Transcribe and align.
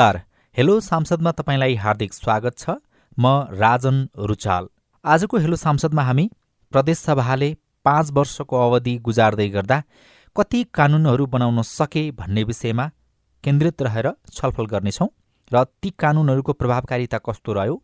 नमस्कार। 0.00 0.20
हेलो 0.56 0.78
सांसदमा 0.80 1.30
तपाईँलाई 1.30 1.74
हार्दिक 1.76 2.12
स्वागत 2.14 2.54
छ। 2.58 2.70
म 3.18 3.26
राजन 3.52 3.96
रुचाल। 4.18 4.66
आजको 5.04 5.36
हेलो 5.36 5.56
सांसदमा 5.56 6.02
हामी 6.02 6.24
प्रदेशसभाले 6.72 7.48
पाँच 7.84 8.10
वर्षको 8.10 8.56
अवधि 8.58 8.96
गुजार्दै 9.04 9.48
गर्दा 9.48 9.78
कति 10.36 10.62
कानुनहरू 10.74 11.26
बनाउन 11.26 11.62
सके 11.62 12.10
भन्ने 12.16 12.44
विषयमा 12.44 12.86
केन्द्रित 13.44 13.82
रहेर 13.82 14.10
छलफल 14.32 14.66
गर्नेछौँ 14.72 15.08
र 15.50 15.64
ती 15.82 15.90
कानुनहरूको 15.98 16.52
प्रभावकारिता 16.54 17.18
कस्तो 17.20 17.52
रह्यो 17.52 17.76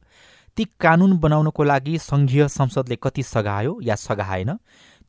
ती 0.57 0.65
कानुन 0.81 1.19
बनाउनको 1.21 1.63
लागि 1.65 1.99
सङ्घीय 2.01 2.49
संसदले 2.49 2.97
कति 3.03 3.23
सघायो 3.35 3.79
या 3.83 3.97
सघाएन 3.99 4.57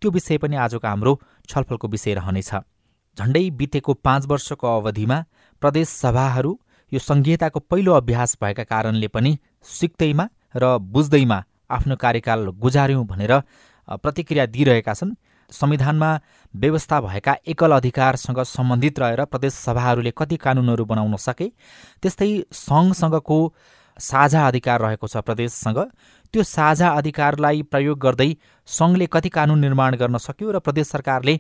त्यो 0.02 0.12
विषय 0.12 0.38
पनि 0.44 0.56
आजको 0.60 0.88
हाम्रो 0.88 1.20
छलफलको 1.50 1.88
विषय 1.88 2.14
रहनेछ। 2.20 2.54
झण्डै 3.18 3.50
बितेको 3.60 3.94
पाँच 4.04 4.26
वर्षको 4.28 4.78
अवधिमा 4.78 5.24
प्रदेश 5.62 5.88
सभाहरू 5.98 6.58
यो 6.92 7.00
सङ्घीयताको 7.00 7.60
पहिलो 7.62 7.94
अभ्यास 7.94 8.38
भएका 8.42 8.64
कारणले 8.64 9.08
पनि 9.08 9.38
सिक्दैमा 9.70 10.26
र 10.56 10.78
बुझ्दैमा 10.88 11.40
आफ्नो 11.70 11.96
कार्यकाल 11.96 12.46
गुजार्यौँ 12.58 13.06
भनेर 13.06 13.34
प्रतिक्रिया 14.04 14.46
दिइरहेका 14.48 14.94
छन्। 14.94 15.16
संविधानमा 15.52 16.10
व्यवस्था 16.54 17.00
भएका 17.02 17.36
एकल 17.48 17.72
अधिकारसँग 17.72 18.40
सम्बन्धित 18.46 19.00
रहेर 19.00 19.24
प्रदेश 19.26 19.54
सभाहरूले 19.56 20.12
कति 20.18 20.38
कानुनहरू 20.38 20.86
बनाउन 20.86 21.16
सके 21.18 21.48
त्यस्तै 22.04 22.30
सङ्घसँगको 22.52 23.38
साझा 24.00 24.48
अधिकार 24.48 24.82
रहेको 24.82 25.08
छ 25.08 25.18
प्रदेशसँग। 25.28 25.80
त्यो 26.34 26.44
साझा 26.46 26.90
अधिकारलाई 26.92 27.62
प्रयोग 27.72 28.00
गर्दै 28.00 28.30
सङ्घले 28.68 29.08
कति 29.08 29.30
कानुन 29.30 29.60
निर्माण 29.60 29.96
गर्न 29.96 30.18
सक्यो 30.20 30.52
र 30.52 30.60
प्रदेश 30.60 30.88
सरकारले 30.88 31.40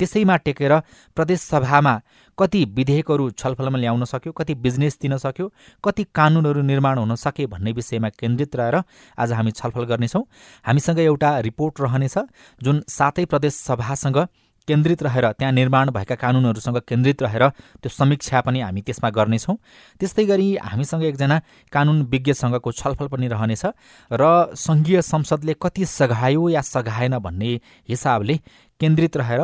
त्यसैमा 0.00 0.36
टेकेर 0.44 0.72
प्रदेशसभामा 1.16 1.94
कति 2.38 2.64
विधेयकहरू 2.76 3.30
छलफलमा 3.32 3.78
ल्याउन 3.78 4.04
सक्यो 4.04 4.32
कति 4.32 4.54
बिजनेस 4.64 4.98
दिन 5.02 5.16
सक्यो 5.16 5.50
कति 5.84 6.04
कानुनहरू 6.14 6.62
निर्माण 6.62 6.98
हुन 6.98 7.14
सके 7.16 7.46
भन्ने 7.46 7.72
विषयमा 7.72 8.08
केन्द्रित 8.20 8.56
रहेर 8.56 8.82
आज 9.18 9.32
हामी 9.32 9.50
छलफल 9.52 9.84
गर्नेछौँ। 9.84 10.24
हामीसँग 10.64 10.98
एउटा 11.00 11.38
रिपोर्ट 11.40 11.80
रहनेछ 11.80 12.18
जुन 12.60 12.82
सातै 12.88 13.24
प्रदेश 13.24 13.54
सभासँग 13.54 14.26
केन्द्रित 14.68 15.02
रहेर 15.02 15.26
त्यहाँ 15.32 15.52
निर्माण 15.52 15.90
भएका 15.90 16.14
कानुनहरूसँग 16.16 16.78
केन्द्रित 16.88 17.22
रहेर 17.22 17.48
त्यो 17.84 17.88
समीक्षा 17.90 18.40
पनि 18.40 18.60
हामी 18.60 18.80
त्यसमा 18.80 19.10
गर्नेछौँ। 19.10 19.56
त्यस्तै 20.00 20.24
गरी 20.24 20.46
हामीसँग 20.56 21.02
एकजना 21.04 21.40
कानुन 21.72 22.00
विज्ञसँगको 22.08 22.72
छलफल 22.72 23.06
पनि 23.12 23.28
रहनेछ 23.28 23.64
र 24.10 24.24
सङ्घीय 24.56 25.02
संसदले 25.04 25.54
कति 25.62 25.84
सघायो 25.84 26.48
या 26.48 26.62
सघाएन 26.64 27.18
भन्ने 27.20 27.52
हिसाबले 27.88 28.38
केन्द्रित 28.80 29.16
रहेर 29.16 29.40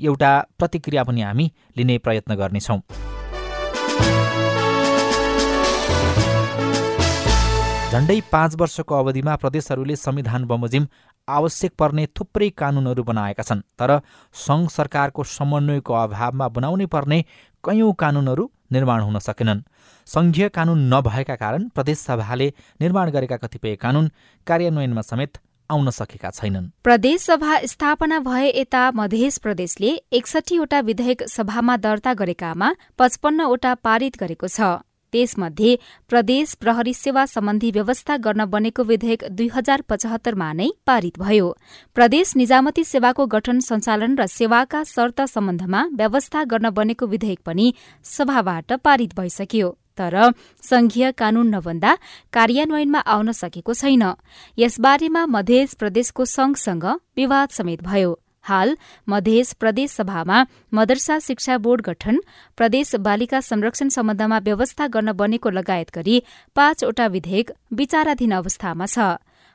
एउटा 0.00 0.32
प्रतिक्रिया 0.58 1.02
पनि 1.04 1.20
हामी 1.22 1.46
लिने 1.76 1.98
प्रयत्न 1.98 2.34
गर्नेछौँ। 2.36 2.80
झण्डै 7.90 8.20
पाँच 8.32 8.54
वर्षको 8.54 8.94
अवधिमा 8.94 9.34
प्रदेशहरूले 9.36 9.94
संविधान 9.96 10.44
बमोजिम 10.46 10.86
आवश्यक 11.28 11.72
पर्ने 11.78 12.06
थुप्रै 12.16 12.48
कानुनहरू 12.50 13.02
बनाएका 13.02 13.42
छन् 13.42 13.66
तर 13.78 13.90
सङ्घ 14.34 14.68
सरकारको 14.70 15.24
समन्वयको 15.26 15.92
अभावमा 15.94 16.46
बनाउनै 16.48 16.86
पर्ने 16.86 17.18
कैयौँ 17.64 17.92
कानुनहरू 17.98 18.44
निर्माण 18.72 19.00
हुन 19.02 19.18
सकेनन्। 19.18 19.60
सङ्घीय 20.06 20.48
कानुन 20.48 20.78
नभएका 20.94 21.36
कारण 21.42 21.68
प्रदेशसभाले 21.74 22.48
निर्माण 22.80 23.10
गरेका 23.10 23.36
कतिपय 23.36 23.74
कानुन 23.76 24.10
कार्यान्वयनमा 24.46 25.02
समेत 25.02 25.32
आउन 25.70 25.90
सकेका 25.90 26.30
छैनन्। 26.30 26.68
प्रदेशसभा 26.84 27.58
स्थापना 27.64 28.18
भए 28.20 28.50
यता 28.50 28.90
मध्य 28.92 29.30
प्रदेशले 29.42 29.90
एकसठीवटा 30.12 30.80
विधेयक 30.82 31.22
सभामा 31.28 31.76
दर्ता 31.78 32.14
गरेकामा 32.14 32.68
पचपन्नवटा 32.98 33.74
पारित 33.86 34.16
गरेको 34.20 34.48
छ। 34.48 34.84
त्यसमध्ये 35.12 35.70
प्रदेश 36.08 36.52
प्रहरी 36.54 36.92
सेवा 36.94 37.24
सम्बन्धी 37.26 37.70
व्यवस्था 37.70 38.16
गर्न 38.16 38.44
बनेको 38.46 38.82
विधेयक 38.84 39.24
दुई 39.30 39.48
हजार 39.54 39.82
पचहत्तरमा 39.82 40.52
नै 40.52 40.68
पारित 40.86 41.18
भयो। 41.18 41.48
प्रदेश 41.96 42.36
निजामती 42.36 42.84
सेवाको 42.84 43.26
गठन 43.26 43.58
सञ्चालन 43.60 44.14
र 44.14 44.26
सेवाका 44.28 44.82
शर्त 44.86 45.20
सम्बन्धमा 45.26 45.82
व्यवस्था 45.98 46.44
गर्न 46.44 46.70
बनेको 46.70 47.06
विधेयक 47.06 47.40
पनि 47.42 47.66
सभाबाट 48.06 48.72
पारित 48.86 49.14
भइसक्यो। 49.18 49.68
तर 50.00 50.16
संघीय 50.62 51.10
कानून 51.12 51.54
नभन्दा 51.54 51.94
कार्यान्वयनमा 52.32 52.98
आउन 53.06 53.30
सकेको 53.32 53.72
छैन। 53.74 54.04
यसबारेमा 54.58 55.26
मध्य 55.26 55.66
प्रदेशको 55.78 56.24
संघसँग 56.26 56.84
विवाद 57.16 57.48
समेत 57.50 57.82
भयो। 57.82 58.18
हाल 58.44 58.76
मध्य 59.08 59.42
प्रदेश 59.60 59.90
सभामा 59.90 60.44
मदरसा 60.72 61.18
शिक्षा 61.18 61.56
बोर्ड 61.58 61.82
गठन 61.82 62.20
प्रदेश 62.56 62.94
बालिका 62.98 63.40
संरक्षण 63.40 63.88
सम्बन्धमा 63.88 64.38
व्यवस्था 64.38 64.86
गर्न 64.86 65.12
बनेको 65.12 65.50
लगायत 65.50 65.90
गरी 65.94 66.22
पाँचवटा 66.56 67.06
विधेयक 67.06 67.50
विचाराधीन 67.72 68.32
अवस्थामा 68.32 68.86
छ। 68.86 68.98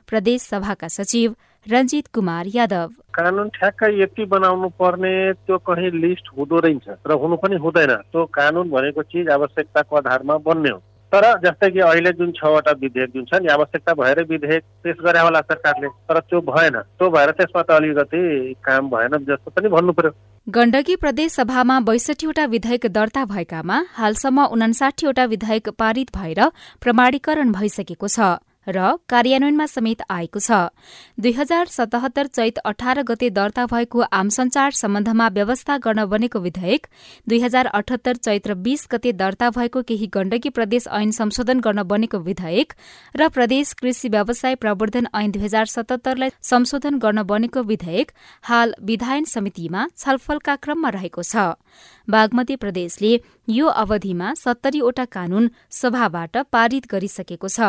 प्रदेश 0.08 0.42
सभाका 0.42 0.88
सचिव 0.88 1.34
रञ्जित 1.70 2.06
कुमार 2.14 2.46
यादव। 2.54 2.88
कानुन 3.14 3.48
ठ्याक्कै 3.54 3.90
यति 4.00 4.24
बनाउनु 4.24 4.68
पर्ने 4.78 5.12
त्यो 5.46 5.58
कहीँ 5.58 5.90
लिस्ट 5.92 6.26
हुँदो 6.36 6.58
रहेछ 6.62 6.86
र 7.06 7.12
हुनु 7.12 7.36
पनि 7.42 7.56
हुँदैन। 7.58 7.92
त्यो 8.12 8.24
कानुन 8.30 8.70
भनेको 8.70 9.02
चिज 9.02 9.28
आवश्यकताको 9.28 9.96
आधारमा 9.96 10.36
बन्ने 10.46 10.70
हो। 10.70 10.78
तर 11.12 11.24
जस्तै 11.40 11.70
कि 11.70 11.80
अहिले 11.80 12.12
जुन 12.12 12.30
छवटा 12.38 12.72
विधेयक 12.82 13.10
जुन 13.10 13.24
छ 13.24 13.38
नि 13.42 13.48
आवश्यकता 13.48 13.92
भएर 13.94 14.22
विधेयक 14.30 14.62
पेस 14.82 14.96
गरे 15.04 15.20
होला 15.20 15.40
सरकारले 15.40 15.88
तर 16.06 16.18
त्यो 16.20 16.40
भएन। 16.40 16.76
त्यो 16.98 17.10
भएर 17.10 17.30
त्यसमा 17.30 17.62
त 17.62 17.70
अलिकति 17.70 18.22
काम 18.62 18.90
भएन 18.90 19.12
जस्तो 19.26 19.50
पनि 19.50 19.68
भन्नु 19.68 19.92
पर्यो। 19.92 20.12
गण्डकी 20.46 20.96
प्रदेश 20.96 21.32
सभामा 21.32 21.78
बैसठीवटा 21.82 22.44
विधेयक 22.46 22.86
दर्ता 22.90 23.24
भएकामा 23.24 23.76
हालसम्म 23.94 24.44
उनासाठीवटा 24.54 25.24
विधेयक 25.24 25.68
पारित 25.78 26.10
भएर 26.16 26.40
प्रमाणीकरण 26.82 27.52
भइसकेको 27.52 28.08
छ। 28.08 28.38
र 28.68 28.96
कार्यान्वयनमा 29.08 29.66
समेत 29.66 30.02
आएको 30.10 30.40
छ। 30.40 30.50
दुई 31.20 31.32
हजार 31.32 31.66
सतहत्तर 31.68 32.26
चैत 32.28 32.58
अठार 32.66 33.02
गते 33.02 33.30
दर्ता 33.30 33.66
भएको 33.66 34.00
आम 34.12 34.28
संचार 34.28 34.70
सम्बन्धमा 34.72 35.28
व्यवस्था 35.30 35.76
गर्न 35.78 36.04
बनेको 36.06 36.40
विधेयक 36.40 36.86
दुई 37.26 37.40
हजार 37.40 37.66
अठहत्तर 37.72 38.16
चैत्र 38.18 38.54
बीस 38.60 38.86
गते 38.92 39.12
दर्ता 39.14 39.50
भएको 39.50 39.82
केही 39.82 40.06
गण्डकी 40.14 40.50
प्रदेश 40.50 40.86
ऐन 40.92 41.10
संशोधन 41.12 41.60
गर्न 41.60 41.82
बनेको 41.84 42.18
विधेयक 42.20 42.72
र 43.14 43.28
प्रदेश 43.28 43.72
कृषि 43.72 44.08
व्यवसाय 44.08 44.54
प्रवर्धन 44.56 45.06
ऐन 45.14 45.30
दुई 45.30 45.42
हजार 45.42 45.66
सतहत्तरलाई 45.66 46.30
संशोधन 46.42 46.98
गर्न 46.98 47.22
बनेको 47.24 47.62
विधेयक 47.64 48.12
हाल 48.44 48.74
विधायन 48.82 49.24
समितिमा 49.26 49.86
छलफलका 49.96 50.56
क्रममा 50.56 50.88
रहेको 50.90 51.22
छ। 51.22 51.54
बागमती 52.08 52.56
प्रदेशले 52.56 53.12
यो 53.48 53.66
अवधिमा 53.66 54.32
सत्तरीवटा 54.34 55.04
कानून 55.06 55.50
सभाबाट 55.70 56.36
पारित 56.52 56.86
गरिसकेको 56.86 57.48
छ। 57.48 57.60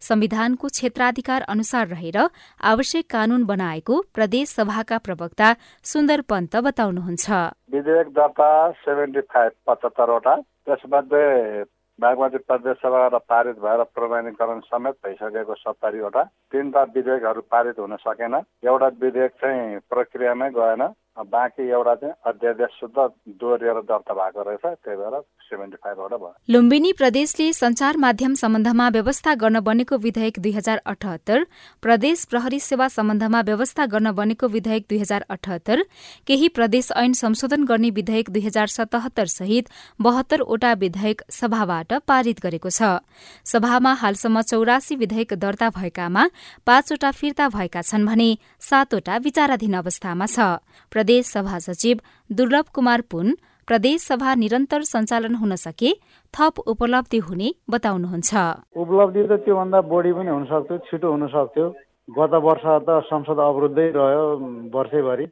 संविधानको 0.00 0.68
क्षेत्राधिकार 0.68 1.42
अनुसार 1.48 1.86
रहेर 1.86 2.18
आवश्यक 2.64 3.10
कानून 3.10 3.44
बनाएको 3.44 4.00
प्रदेश 4.14 4.48
सभाका 4.48 4.98
प्रवक्ता 4.98 5.52
सुन्दर 5.84 6.20
पन्त 6.20 6.56
बताउनुहुन्छ। 6.56 7.30
विधेयक 7.72 8.08
दर्ता 8.10 8.50
सेभेन्टी 8.82 9.20
फाइभ 9.20 9.52
पचहत्तरवटा 9.66 10.36
त्यसमध्ये 10.36 11.62
बागमती 11.98 12.38
प्रदेश 12.38 12.76
सभाबाट 12.76 13.14
पारित 13.28 13.56
भएर 13.56 13.82
प्रमाणीकरण 13.94 14.58
समेत 14.60 14.94
भइसकेको 15.04 15.54
सत्तरीवटा 15.54 16.22
तिनवटा 16.52 16.82
विधेयकहरू 16.94 17.40
पारित 17.50 17.78
हुन 17.78 17.96
सकेन। 17.96 18.34
एउटा 18.66 18.88
विधेयक 19.02 19.32
चाहिँ 19.40 19.78
प्रक्रियामै 19.90 20.50
गएन। 20.50 20.82
बाँकी 21.16 21.68
एउटा 21.70 21.94
चाहिँ 21.94 22.14
अध्यादेश 22.26 22.76
शुद्ध 22.80 22.98
दोहोरिएर 23.40 23.80
दर्ता 23.82 24.14
भएको 24.14 24.42
रहेछ 24.42 24.64
त्यही 24.84 24.96
भएर 24.96 25.20
सेभेन्टी 25.42 25.76
फाइभवटा 25.84 26.16
भयो। 26.16 26.34
लुम्बिनी 26.48 26.92
प्रदेशले 26.92 27.52
संचार 27.52 27.96
माध्यम 27.96 28.34
सम्बन्धमा 28.34 28.88
व्यवस्था 28.88 29.34
गर्न 29.34 29.60
बनेको 29.60 29.96
विधेयक 29.96 30.38
दुई 30.38 30.52
हजार 30.52 30.80
अठहत्तर 30.86 31.46
प्रदेश 31.82 32.24
प्रहरी 32.30 32.60
सेवा 32.60 32.88
सम्बन्धमा 32.88 33.40
व्यवस्था 33.40 33.86
गर्न 33.86 34.12
बनेको 34.12 34.48
विधेयक 34.48 34.84
दुई 34.90 34.98
हजार 34.98 35.24
अठहत्तर 35.30 35.82
केही 36.26 36.48
प्रदेश 36.48 36.90
ऐन 36.96 37.12
संशोधन 37.14 37.64
गर्ने 37.64 37.90
विधेयक 37.90 38.30
दुई 38.30 38.42
हजार 38.46 38.66
सतहत्तर 38.68 39.26
सहित 39.30 39.68
बहत्तरवटा 40.00 40.72
विधेयक 40.74 41.22
सभाबाट 41.30 41.92
पारित 42.06 42.40
गरेको 42.40 42.70
छ। 42.70 43.00
सभामा 43.46 43.92
हालसम्म 43.94 44.42
चौरासी 44.42 44.96
विधेयक 44.96 45.34
दर्ता 45.34 45.70
भएकामा 45.70 46.28
पाँचवटा 46.66 47.10
फिर्ता 47.12 47.48
भएका 47.48 47.82
छन् 47.82 48.06
भने 48.06 48.30
सातवटा 48.60 49.16
विचाराधीन 49.24 49.74
अवस्थामा 49.76 50.26
छ। 50.26 50.60
प्रदेश 51.06 51.26
सभा 51.26 51.58
सचिव 51.60 51.98
दुर्लभ 52.30 52.68
कुमार 52.74 53.00
पुन 53.10 53.26
प्रदेश 53.68 54.02
सभा 54.02 54.34
निरन्तर 54.34 54.82
सञ्चालन 54.84 55.34
हुन 55.34 55.54
सके 55.56 55.90
थप 56.34 56.58
उपलब्धि 56.66 57.18
हुने 57.26 57.50
बताउनुहुन्छ। 57.70 58.30
उपलब्धि 58.74 59.22
त 59.22 59.38
त्योभन्दा 59.44 59.80
बढी 59.86 60.12
पनि 60.12 60.30
हुन 60.30 60.44
सक्थ्यो 60.50 60.78
छिटो 60.90 61.10
हुन 61.10 61.26
सक्थ्यो 61.30 61.66
गत 62.08 62.34
वर्ष 62.42 62.64
त 62.88 62.98
संसद 63.06 63.38
अवरुद्धै 63.38 63.86
रह्यो 63.94 64.26
वर्षैभरि। 64.74 65.26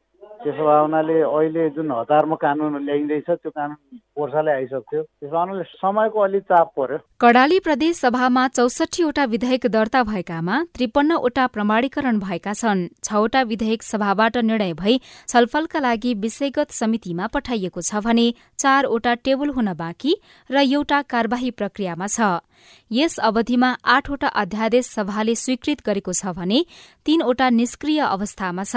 त्यसो 0.45 0.65
भए 0.65 0.81
हुनाले 0.81 1.17
अहिले 1.25 1.69
जुन 1.73 1.91
हतारमा 1.91 2.37
कानुन 2.37 2.77
ल्याइँदैछ 2.85 3.29
त्यो 3.31 3.51
कानुन 3.51 3.77
वर्षाले 4.19 4.51
आइसक्थ्यो। 4.53 5.03
त्यसमा 5.03 5.41
हुनाले 5.41 5.65
समयको 5.81 6.21
अलिक 6.21 6.43
चाप 6.45 6.69
पर्यो। 6.77 6.99
कडाली 7.21 7.59
प्रदेश 7.65 7.97
सभामा 7.97 8.47
चौसठीवटा 8.49 9.25
विधेयक 9.25 9.67
दर्ता 9.67 10.03
भएकामा 10.05 10.57
त्रिपन्नवटा 10.75 11.47
प्रमाणीकरण 11.55 12.19
भएका 12.21 12.53
छन्। 12.53 12.87
छवटा 13.05 13.43
विधेयक 13.43 13.83
सभाबाट 13.83 14.37
निर्णय 14.45 14.73
भई 14.75 15.01
छलफलका 15.29 15.81
लागि 15.81 16.15
विषयगत 16.21 16.71
समितिमा 16.71 17.27
पठाइएको 17.35 17.81
छ 17.81 18.05
भने 18.05 18.27
चारवटा 18.59 19.15
टेबल 19.25 19.49
हुन 19.57 19.73
बाँकी 19.75 20.15
र 20.51 20.57
एउटा 20.61 21.03
कार्यवाही 21.09 21.51
प्रक्रियामा 21.51 22.07
छ। 22.07 22.21
यस 22.91 23.19
अवधिमा 23.21 23.75
आठवटा 23.95 24.29
अध्यादेश 24.43 24.87
सभाले 24.87 25.35
स्वीकृत 25.35 25.83
गरेको 25.87 26.13
छ 26.13 26.35
भने 26.37 26.65
तीनवटा 27.07 27.49
निष्क्रिय 27.51 28.01
अवस्थामा 28.01 28.65
छ। 28.65 28.77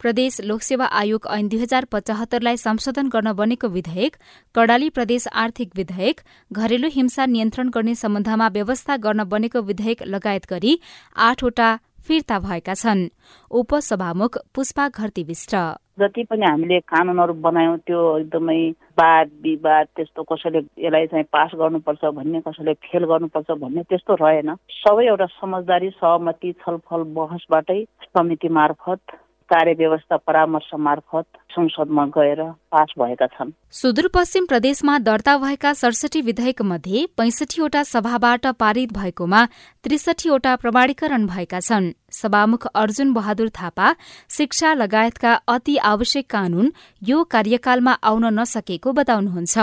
प्रदेश 0.00 0.40
लोकसेवा 0.40 0.86
आयोग 1.00 1.26
ऐन 1.30 1.48
दुई 1.48 1.58
हजार 1.58 1.84
पचहत्तरलाई 1.92 2.56
संशोधन 2.56 3.08
गर्न 3.08 3.32
बनेको 3.32 3.68
विधेयक 3.68 4.16
कर्णाली 4.54 4.88
प्रदेश 4.90 5.26
आर्थिक 5.44 5.70
विधेयक 5.76 6.20
घरेलु 6.52 6.88
हिंसा 6.92 7.26
नियन्त्रण 7.26 7.70
गर्ने 7.74 7.94
सम्बन्धमा 7.94 8.48
व्यवस्था 8.58 8.96
गर्न 9.06 9.24
बनेको 9.28 9.60
विधेयक 9.62 10.02
लगायत 10.14 10.46
गरी 10.50 10.78
आठवटा 11.16 11.74
फिर्ता 12.06 12.38
भएका 12.38 12.74
छन्। 12.74 13.08
उपसभामुख 13.50 14.38
पुष्पा 14.54 14.88
घरती 14.88 15.22
विष्ट 15.24 15.54
जति 16.00 16.22
पनि 16.30 16.44
हामीले 16.46 16.78
कानुनहरू 16.90 17.34
बनायौँ 17.38 17.76
त्यो 17.86 18.00
एकदमै 18.18 18.58
वाद 18.98 19.30
विवाद 19.42 19.86
त्यस्तो 19.96 20.22
कसैले 20.22 20.58
यसलाई 20.58 21.06
चाहिँ 21.06 21.24
पास 21.32 21.50
गर्नुपर्छ 21.54 22.04
भन्ने 22.18 22.40
कसैले 22.46 22.72
फेल 22.82 23.04
गर्नुपर्छ 23.04 23.50
भन्ने 23.62 23.82
त्यस्तो 23.88 24.14
रहेन। 24.22 24.54
सबै 24.78 25.06
एउटा 25.06 25.26
समझदारी 25.38 25.90
सहमति 25.90 26.52
छलफल 26.62 27.02
बहसबाटै 27.14 27.80
समिति 28.10 28.48
मार्फत 28.58 29.00
कार्यव्यवस्था 29.50 30.16
परामर्श 30.16 30.70
मार्फत 30.80 31.26
संसदमा 31.50 32.04
गएर 32.06 32.42
पास 32.72 32.92
भएका 32.98 33.26
छन्। 33.26 33.50
सुदूरपश्चिम 33.70 34.46
प्रदेशमा 34.46 34.98
दर्ता 34.98 35.36
भएका 35.38 35.72
सडसठी 35.72 36.20
विधेयक 36.20 36.62
मध्ये 36.62 37.04
पैंसठीवटा 37.16 37.82
सभाबाट 37.82 38.46
पारित 38.58 38.92
भएकोमा 38.92 39.44
त्रिसठीवटा 39.84 40.54
प्रमाणीकरण 40.56 41.26
भएका 41.26 41.60
छन्। 41.60 41.92
सभामुख 42.12 42.66
अर्जुन 42.74 43.12
बहादुर 43.12 43.48
थापा 43.48 43.94
शिक्षा 44.30 44.72
लगायतका 44.74 45.34
अति 45.48 45.76
आवश्यक 45.84 46.30
कानून 46.30 46.72
यो 47.02 47.22
कार्यकालमा 47.24 47.92
आउन 48.02 48.24
नसकेको 48.38 48.92
बताउनुहुन्छ। 48.92 49.58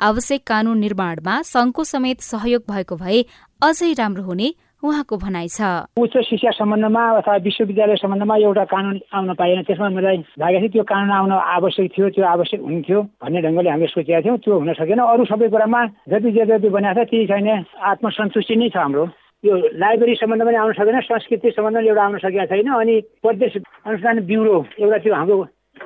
आवश्यक 0.00 0.46
कानून 0.46 0.78
निर्माणमा 0.78 1.40
संघको 1.44 1.84
समेत 1.84 2.20
सहयोग 2.22 2.62
भएको 2.70 2.96
भए 2.96 3.24
अझै 3.62 3.92
राम्रो 3.92 4.22
हुने 4.22 4.54
उहाँको 4.82 5.16
भनाइ 5.16 5.46
छ। 5.46 5.62
उच्च 5.94 6.14
शिक्षा 6.26 6.50
सम्बन्धमा 6.58 7.02
अथवा 7.22 7.36
विश्वविद्यालय 7.46 7.96
सम्बन्धमा 8.02 8.36
एउटा 8.36 8.64
कानुन 8.66 8.96
आउन 9.14 9.30
पाएन। 9.38 9.62
त्यसमा 9.62 9.88
मलाई 9.94 10.16
लागेको 10.42 10.58
थियो 10.58 10.70
त्यो 10.74 10.84
कानुन 10.90 11.10
आउन 11.14 11.32
आवश्यक 11.38 11.86
थियो 11.94 12.08
त्यो 12.10 12.24
आवश्यक 12.26 12.60
हुन्थ्यो 12.66 12.98
भन्ने 13.22 13.40
ढङ्गले 13.46 13.70
हामीले 13.70 13.94
सोचेका 13.94 14.20
थियौँ। 14.26 14.38
त्यो 14.42 14.58
हुन 14.58 14.72
सकेन। 14.74 14.98
अरू 14.98 15.24
सबै 15.30 15.48
कुरामा 15.54 15.80
जति 16.10 16.30
जे 16.34 16.44
जति 16.50 16.68
बनाएको 16.74 17.04
छ 17.04 17.08
त्यही 17.10 17.26
छैन। 17.30 17.48
आत्मसन्तुष्टि 17.78 18.54
नै 18.58 18.68
छ 18.74 18.76
हाम्रो। 18.82 19.04
यो 19.46 19.54
लाइब्रेरी 19.78 20.14
सम्बन्ध 20.18 20.42
पनि 20.50 20.56
आउन 20.58 20.72
सकेन 20.74 21.00
संस्कृति 21.06 21.50
सम्बन्ध 21.54 21.86
एउटा 21.86 22.02
आउन 22.02 22.18
सकेका 22.18 22.46
छैन। 22.50 22.68
अनि 22.74 22.94
प्रदेश 23.22 23.52
अनुसन्धान 23.86 24.18
ब्युरो 24.26 24.56
एउटा 24.82 24.98
त्यो 24.98 25.14
हाम्रो 25.14 25.38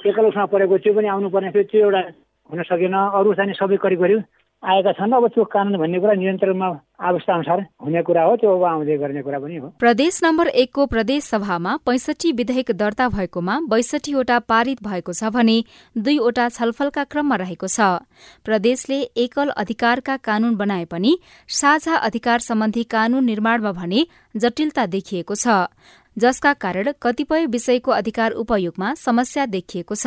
एकल 0.08 0.24
उसमा 0.32 0.44
परेको 0.48 0.76
त्यो 0.80 0.92
पनि 0.96 1.08
आउनुपर्ने 1.12 1.52
थियो। 1.52 1.68
त्यो 1.68 1.84
एउटा 1.84 2.00
हुन 2.48 2.62
सकेन। 2.64 2.94
अरू 2.96 3.28
चाहिँ 3.36 3.60
सबै 3.60 3.76
करिब 3.76 4.00
करिब 4.00 4.18
आएका 4.62 4.92
छन्। 4.92 5.12
अब 5.12 5.26
त्यो 5.28 5.44
कानुन 5.44 5.76
भन्ने 5.78 5.98
कुरा 6.00 6.12
नियन्त्रणमा 6.16 6.68
अवस्था 6.98 7.34
अनुसार 7.34 7.60
हुने 7.84 8.02
कुरा 8.02 8.22
हो 8.24 8.36
त्यो 8.36 8.50
अब 8.50 8.64
आउँदै 8.64 8.96
गर्ने 8.98 9.22
कुरा 9.22 9.38
पनि 9.38 9.56
हो। 9.56 9.68
प्रदेश 9.78 10.20
नम्बर 10.24 10.46
एकको 10.58 10.86
प्रदेश 10.86 11.24
सभामा 11.24 11.76
पैंसठी 11.86 12.32
विधेयक 12.32 12.70
दर्ता 12.72 13.08
भएकोमा 13.08 13.54
बैसठीवटा 13.68 14.38
पारित 14.48 14.82
भएको 14.82 15.12
छ 15.12 15.30
भने 15.30 15.56
दुईवटा 15.96 16.48
छलफलका 16.48 17.04
क्रममा 17.04 17.36
रहेको 17.36 17.68
छ। 17.68 18.00
प्रदेशले 18.44 19.00
एकल 19.16 19.48
अधिकारका 19.54 20.16
कानून 20.18 20.56
बनाए 20.56 20.84
पनि 20.86 21.16
साझा 21.52 21.96
अधिकार 22.02 22.38
सम्बन्धी 22.40 22.82
कानून 22.90 23.24
निर्माणमा 23.24 23.72
भने 23.72 24.06
जटिलता 24.34 24.86
देखिएको 24.88 25.34
छ 25.36 25.68
जसका 26.16 26.52
कारण 26.56 26.88
कतिपय 27.02 27.44
विषयको 27.46 27.92
अधिकार 27.92 28.32
उपयोगमा 28.34 28.92
समस्या 28.96 29.44
देखिएको 29.46 29.94
छ। 29.94 30.06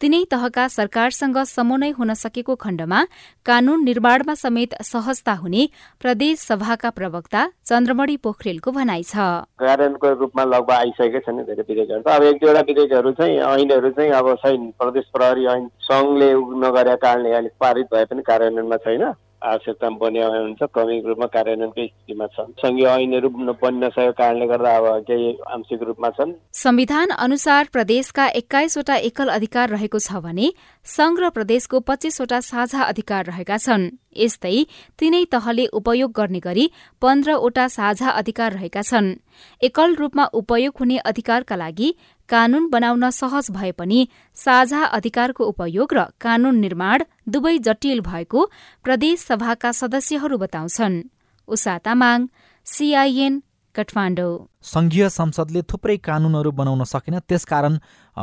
तिनै 0.00 0.22
तहका 0.30 0.66
सरकारसँग 0.68 1.36
समन्वय 1.46 1.90
हुन 1.96 2.12
सकेको 2.16 2.54
खण्डमा 2.56 3.00
कानून 3.46 3.84
निर्माणमा 3.84 4.34
समेत 4.34 4.74
सहजता 4.82 5.32
हुने 5.42 5.66
प्रदेश 6.00 6.38
सभाका 6.40 6.90
प्रवक्ता 6.98 7.42
चन्द्रमणि 7.68 8.16
पोखरेलको 8.24 8.70
भनाइ 8.72 9.02
छ। 9.02 9.14
कार्यान्वयनको 9.60 10.08
रूपमा 10.20 10.44
लगभग 10.44 10.72
आइसकेकै 10.72 11.20
छन् 11.20 11.44
धेरै 11.44 11.64
विधेयकहरू 11.68 12.10
अब 12.16 12.22
एक 12.32 12.36
दुईवटा 12.40 12.62
विधेयकहरू 12.68 13.12
चाहिँ 13.20 13.38
ऐनहरू 13.44 13.90
चाहिँ 13.96 14.12
अब 14.20 14.34
छैन। 14.40 14.70
प्रदेश 14.80 15.04
प्रहरी 15.12 15.44
ऐन 15.52 15.68
सङ्घले 15.84 16.32
नगरेका 16.64 16.96
कारणले 17.04 17.32
अलिक 17.36 17.52
पारित 17.60 17.86
भए 17.92 18.04
पनि 18.08 18.22
कार्यान्वयनमा 18.24 18.76
छैन। 18.84 19.04
आवश्यकता 19.42 19.88
बन्या 20.00 20.26
हुन्छ 20.28 20.62
क्रमिक 20.62 21.06
रूपमा 21.06 21.26
कार्यान्वयनकै 21.26 21.86
स्थितिमा 21.86 22.26
छन्। 22.26 22.52
सङ्घीय 22.62 22.86
ऐनहरू 22.86 23.28
बन्न 23.62 23.84
नसकेको 23.84 24.12
कारणले 24.12 24.46
गर्दा 24.46 24.76
अब 24.76 24.86
केही 25.08 25.28
आंशिक 25.48 25.82
रूपमा 25.82 26.10
छन्। 26.10 26.32
संविधान 26.52 27.08
अनुसार 27.18 27.68
प्रदेशका 27.72 28.26
एक्काइसवटा 28.40 28.96
एकल 29.08 29.28
अधिकार 29.28 29.68
रहेको 29.68 29.98
छ 29.98 30.20
भने 30.20 30.52
संघ 30.86 31.18
र 31.20 31.28
प्रदेशको 31.30 31.78
पच्चीसवटा 31.80 32.38
साझा 32.40 32.82
अधिकार 32.82 33.24
रहेका 33.24 33.56
छन्। 33.56 33.84
यस्तै 34.16 34.56
तीनै 34.98 35.24
तहले 35.24 35.66
उपयोग 35.72 36.12
गर्ने 36.12 36.40
गरी 36.40 36.64
पन्ध्रवटा 37.02 37.66
साझा 37.68 38.08
अधिकार 38.10 38.52
रहेका 38.52 38.82
छन्। 38.82 39.14
एकल 39.62 39.94
रूपमा 39.94 40.24
उपयोग 40.34 40.74
हुने 40.80 40.96
अधिकारका 41.04 41.56
लागि 41.56 41.88
कानून 42.28 42.68
बनाउन 42.70 43.10
सहज 43.10 43.50
भए 43.50 43.70
पनि 43.72 44.00
साझा 44.36 44.82
अधिकारको 44.98 45.44
उपयोग 45.44 45.94
र 45.94 46.04
कानून 46.20 46.58
निर्माण 46.58 47.04
दुवै 47.28 47.56
जटिल 47.58 48.00
भएको 48.00 48.40
प्रदेश 48.84 49.18
सभाका 49.20 49.72
सदस्यहरू 49.72 50.38
बताउँछन्। 50.38 51.02
उषा 51.48 51.78
तामाङ 51.78 52.26
सीआईएन 52.66 53.42
काठमाडौँ। 53.80 54.32
संघीय 54.62 55.08
संसदले 55.08 55.60
थुप्रै 55.64 55.96
कानूनहरू 56.04 56.50
बनाउन 56.52 56.84
सकेन 56.84 57.18
त्यसकारण 57.28 57.74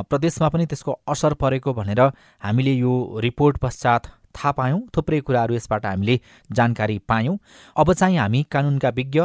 प्रदेशमा 0.06 0.48
पनि 0.54 0.66
त्यसको 0.70 0.92
असर 1.10 1.34
परेको 1.34 1.74
भनेर 1.74 2.02
हामीले 2.46 2.74
यो 2.78 2.94
रिपोर्ट 3.26 3.58
पश्चात 3.58 4.02
थाहा 4.38 4.52
पायौँ। 4.54 4.82
थुप्रै 4.94 5.20
कुराहरू 5.26 5.54
यसबाट 5.58 5.86
हामीले 5.86 6.20
जानकारी 6.50 6.98
पायौँ। 7.10 7.38
अब 7.76 7.94
चाहिँ 7.94 8.18
हामी 8.18 8.44
कानुनका 8.54 8.90
विज्ञ 8.94 9.22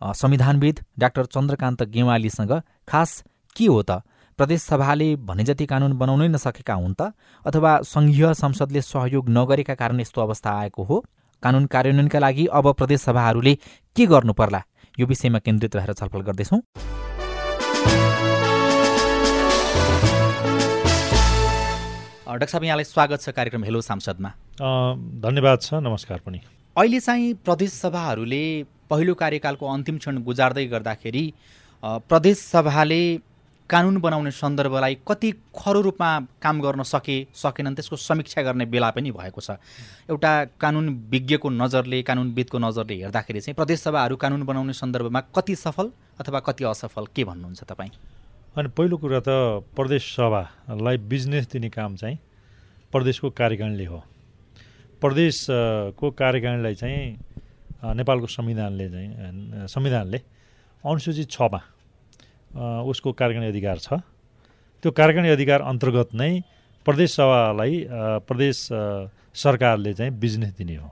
संविधानविद 0.00 0.76
डाक्टर 0.98 1.24
चन्द्रकान्त 1.26 1.82
गेवालीसँग 1.88 2.52
खास 2.88 3.10
के 3.56 3.66
हो 3.66 3.82
त? 3.82 4.04
प्रदेशसभाले 4.38 5.08
भने 5.28 5.44
जति 5.44 5.66
कानुन 5.66 5.92
बनाउनै 5.96 6.28
नसकेका 6.28 6.74
हुन् 6.74 6.94
त? 6.94 7.12
अथवा 7.44 7.72
सङ्घीय 7.84 8.34
संसदले 8.34 8.80
सहयोग 8.82 9.28
नगरेका 9.28 9.74
कारण 9.80 10.00
यस्तो 10.00 10.20
अवस्था 10.20 10.50
आएको 10.60 10.82
हो? 10.84 11.04
कानुन 11.42 11.66
कार्यान्वयनका 11.72 12.18
लागि 12.18 12.46
अब 12.52 12.72
प्रदेशसभाहरूले 12.72 13.54
के 13.96 14.06
गर्नु 14.06 14.32
पर्ला? 14.32 14.60
यो 15.00 15.06
विषयमा 15.06 15.38
केन्द्रित 15.38 15.76
रहेर 15.76 15.92
छलफल 15.96 16.20
गर्दैछौँ। 16.22 16.60
डाक्टर 22.30 22.46
साहब 22.46 22.64
यहाँलाई 22.64 22.84
स्वागत 22.84 23.20
छ 23.20 23.28
कार्यक्रम 23.36 23.64
हेलो 23.64 23.80
सांसदमा। 23.80 24.30
धन्यवाद 25.24 25.58
छ 25.62 25.80
नमस्कार 25.80 26.18
पनि। 26.26 26.40
अहिले 26.76 27.00
चाहिँ 27.00 27.32
प्रदेशसभाहरूले 27.44 28.44
पहिलो 28.90 29.14
कार्यकालको 29.14 29.66
अन्तिम 29.72 29.98
क्षण 29.98 30.22
गुजार्दै 30.22 30.64
गर्दाखेरि 30.66 31.24
प्रदेशसभाले 31.82 33.02
कानुन 33.70 33.96
बनाउने 34.02 34.30
सन्दर्भलाई 34.34 34.94
कति 35.08 35.30
खरो 35.54 35.80
रूपमा 35.80 36.08
काम 36.42 36.60
गर्न 36.60 36.82
सके 36.82 37.16
सकेनन् 37.34 37.74
त्यसको 37.74 37.96
समीक्षा 37.96 38.42
गर्ने 38.42 38.66
बेला 38.66 38.90
पनि 38.90 39.10
भएको 39.10 39.40
छ। 39.40 39.50
एउटा 40.10 40.32
कानुन 40.60 40.88
विज्ञको 41.10 41.48
नजरले 41.48 42.02
कानुनविदको 42.02 42.58
नजरले 42.58 42.94
हेर्दाखेरि 43.02 43.40
चाहिँ 43.40 43.54
प्रदेशसभाहरू 43.54 44.16
कानुन 44.16 44.42
बनाउने 44.42 44.72
सन्दर्भमा 44.74 45.20
कति 45.36 45.54
सफल 45.56 45.90
अथवा 46.20 46.40
कति 46.42 46.64
असफल 46.64 47.06
के 47.14 47.24
भन्नुहुन्छ 47.24 47.62
तपाईँ? 47.62 47.92
अनि 48.58 48.68
पहिलो 48.74 48.96
कुरा 48.98 49.20
त 49.22 49.30
प्रदेश 49.78 50.02
सभालाई 50.18 50.96
बिजनेस 51.06 51.48
दिने 51.52 51.68
काम 51.70 51.96
चाहिँ 51.96 52.18
प्रदेशको 52.92 53.30
कार्यकारिणीले 53.30 53.86
हो। 53.86 54.02
प्रदेशको 55.02 56.10
कार्यकारिणीलाई 56.10 56.74
चाहिँ 56.74 57.02
नेपालको 57.96 58.26
संविधानले 58.26 58.86
चाहिँ 58.90 59.66
संविधानले 59.70 60.18
अनुसूचित 60.84 61.30
छमा 61.30 61.60
उसको 62.50 63.12
कार्यकारिणी 63.12 63.48
अधिकार 63.50 63.78
छ। 63.78 63.88
त्यो 64.82 64.90
कार्यकारिणी 64.90 65.30
अधिकार 65.30 65.60
अन्तर्गत 65.70 66.14
नै 66.14 66.32
प्रदेश 66.86 67.10
सभालाई 67.14 67.74
प्रदेश 68.26 68.56
सरकारले 69.34 69.92
चाहिँ 69.94 70.12
बिजनेस 70.18 70.52
दिने 70.58 70.76
हो। 70.76 70.88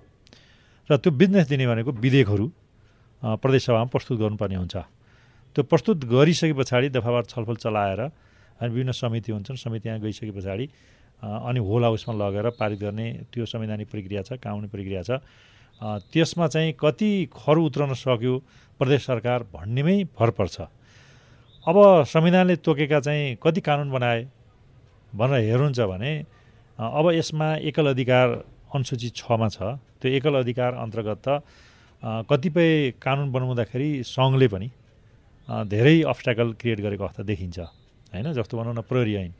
र 0.91 0.97
त्यो 0.97 1.11
बिजनेस 1.13 1.47
दिने 1.49 1.67
भनेको 1.67 1.91
विधेयकहरू 1.93 2.47
प्रदेश 3.23 3.63
सभामा 3.67 3.91
प्रस्तुत 3.91 4.19
गर्नुपर्ने 4.19 4.57
हुन्छ। 4.57 4.77
त्यो 5.57 5.63
प्रस्तुत 5.65 6.05
गरिसके 6.07 6.53
पछाडि 6.55 6.89
दफावार 6.95 7.25
छलफल 7.27 7.57
चलाएर 7.59 8.01
अनि 8.61 8.69
विभिन्न 8.69 8.93
समिति 8.93 9.33
हुन्छन् 9.33 9.57
समिति 9.59 9.89
यहाँ 9.89 10.01
गइसके 10.01 10.31
पछाडि 10.31 10.67
अनि 11.23 11.59
होल 11.59 11.83
हाउसमा 11.85 12.15
लगेर 12.15 12.47
पारित 12.55 12.79
गर्ने 12.79 13.07
त्यो 13.33 13.45
संवैधानिक 13.45 13.89
प्रक्रिया 13.91 14.23
छ 14.23 14.39
कानुनी 14.39 14.69
प्रक्रिया 14.71 15.03
छ। 15.03 15.19
त्यसमा 16.13 16.47
चाहिँ 16.47 16.73
कति 16.79 17.11
खर 17.33 17.57
उत्रन 17.59 17.95
सक्यो 17.95 18.35
प्रदेश 18.79 19.01
सरकार 19.07 19.43
भन्नेमै 19.51 19.97
भर 20.15 20.31
पर्छ। 20.31 20.57
अब 21.69 21.77
संविधानले 22.09 22.57
तोकेका 22.65 22.99
चाहिँ 23.05 23.37
कति 23.45 23.61
कानुन 23.61 23.91
बनाए 23.93 24.21
भनेर 25.13 25.41
हेर्नुहुन्छ 25.45 25.81
भने 25.93 26.13
अब 26.81 27.11
यसमा 27.13 27.49
एकल 27.69 27.87
अधिकार 27.93 28.29
अनुसूची 28.73 29.09
छमा 29.13 29.49
छ। 29.53 29.77
त्यो 30.01 30.09
एकल 30.17 30.35
अधिकार 30.41 30.73
अन्तर्गत 30.81 31.19
त 31.29 31.45
कतिपय 32.25 32.71
कानुन 33.05 33.33
बनाउँदाखेरि 33.33 33.89
सङ्घले 34.01 34.49
पनि 34.49 34.69
धेरै 35.69 35.97
अब्सट्याकल 36.09 36.49
क्रिएट 36.57 36.81
गरेको 36.81 37.05
अवस्था 37.05 37.23
देखिन्छ 37.29 37.59
होइन? 37.59 38.33
जस्तो 38.33 38.55
भनौँ 38.57 38.73
न 38.73 38.81
प्रहरी 38.89 39.15
ऐन। 39.29 39.33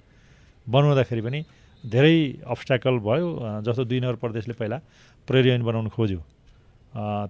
बनाउँदाखेरि 0.67 1.23
पनि 1.25 1.41
धेरै 1.85 2.17
अब्सट्याकल 2.45 2.95
भयो 3.09 3.29
जस्तो 3.65 3.85
दुई 3.89 4.01
नम्बर 4.05 4.17
प्रदेशले 4.21 4.55
पहिला 4.61 4.79
प्रहरी 5.25 5.49
ऐन 5.57 5.63
बनाउनु 5.65 5.91
खोज्यो। 5.97 6.21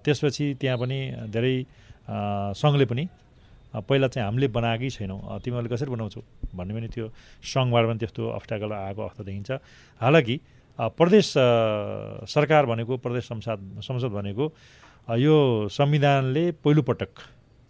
त्यसपछि 0.03 0.45
त्यहाँ 0.59 0.77
पनि 0.77 0.99
धेरै 1.31 1.55
सङ्घले 2.59 2.85
पनि 2.91 3.03
पहिला 3.73 4.07
चाहिँ 4.07 4.25
हामीले 4.25 4.47
बनाएकै 4.49 4.89
छैनौँ। 4.89 5.19
तिमीहरूले 5.45 5.69
कसरी 5.69 5.89
बनाउँछौ 5.93 6.21
भन्ने 6.57 6.73
पनि 6.73 6.87
त्यो 6.89 7.05
सङ्घबाट 7.43 7.83
पनि 7.89 7.99
त्यस्तो 8.01 8.21
अब्सट्याकल 8.37 8.71
आएको 8.73 9.01
अवस्था 9.01 9.23
देखिन्छ। 9.23 9.51
हालाकि 10.01 10.35
प्रदेश 10.79 11.25
सरकार 12.33 12.65
भनेको 12.65 12.97
प्रदेश 12.97 13.23
संसद 13.29 13.59
संसद 13.85 14.11
भनेको 14.17 14.45
यो 15.19 15.35
संविधानले 15.69 16.43
पहिलोपटक 16.63 17.11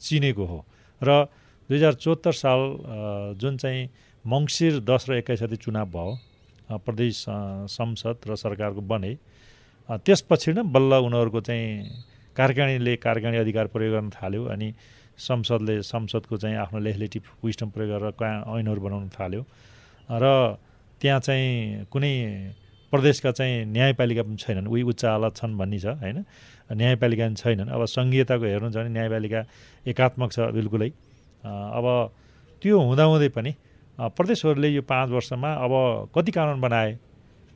चिनेको 0.02 0.46
हो। 0.46 0.60
र 1.02 1.26
दुई 1.70 1.78
हजार 1.78 1.94
चौहत्तर 1.94 2.34
साल 2.34 2.60
जुन 3.38 3.58
चाहिँ 3.58 3.90
मङ्सिर 4.26 4.80
दस 4.88 5.10
र 5.10 5.14
एक्काइस 5.20 5.42
गते 5.44 5.56
चुनाव 5.58 5.88
भयो 5.90 6.78
प्रदेश 6.86 7.26
संसद 7.76 8.18
र 8.30 8.36
सरकारको 8.36 8.82
बने 8.82 9.12
त्यसपछि 9.90 10.54
नै 10.54 10.64
बल्ल 10.70 10.92
उनीहरूको 11.06 11.42
चाहिँ 11.42 11.68
कार्यकारिणीले 12.38 12.96
कार्यकारिणी 13.04 13.38
अधिकार 13.38 13.68
प्रयोग 13.74 13.94
गर्न 13.94 14.10
थाल्यो 14.16 14.44
अनि 14.54 14.68
संसदले 15.20 15.76
संसदको 15.84 16.36
चाहिँ 16.40 16.58
आफ्नो 16.64 16.80
लेजिस्लेटिभ 16.80 17.24
विस्टम 17.44 17.70
प्रयोग 17.76 17.90
गरेर 17.92 18.14
ऐनहरू 18.16 18.82
बनाउन 18.82 19.10
थाल्यो। 19.12 19.44
र 20.10 20.26
त्यहाँ 21.02 21.20
चाहिँ 21.20 21.86
कुनै 21.92 22.14
प्रदेशका 22.92 23.32
चाहिँ 23.32 23.66
न्यायपालिका 23.70 24.24
पनि 24.24 24.38
छैनन्। 24.40 24.68
उही 24.68 24.82
उच्च 24.82 25.06
अदालत 25.06 25.34
छन् 25.38 25.54
भन्ने 25.60 25.80
छ 25.80 25.86
होइन? 26.02 26.18
न्यायपालिका 26.72 27.24
पनि 27.28 27.38
छैनन्। 27.38 27.70
अब 27.70 27.82
सङ्घीयताको 27.86 28.46
हेर्नुहुन्छ 28.50 28.76
भने 28.76 28.90
न्यायपालिका 28.90 29.40
एकात्मक 29.86 30.30
छ 30.32 30.40
बिल्कुलै। 30.58 30.90
अब 31.46 31.86
त्यो 32.62 32.76
हुँदाहुँदै 32.76 33.30
पनि 33.38 33.52
प्रदेशहरूले 34.18 34.70
यो 34.74 34.82
पाँच 34.84 35.08
वर्षमा 35.12 35.50
अब 35.66 35.74
कति 36.16 36.32
कानुन 36.32 36.60
बनाए 36.62 36.90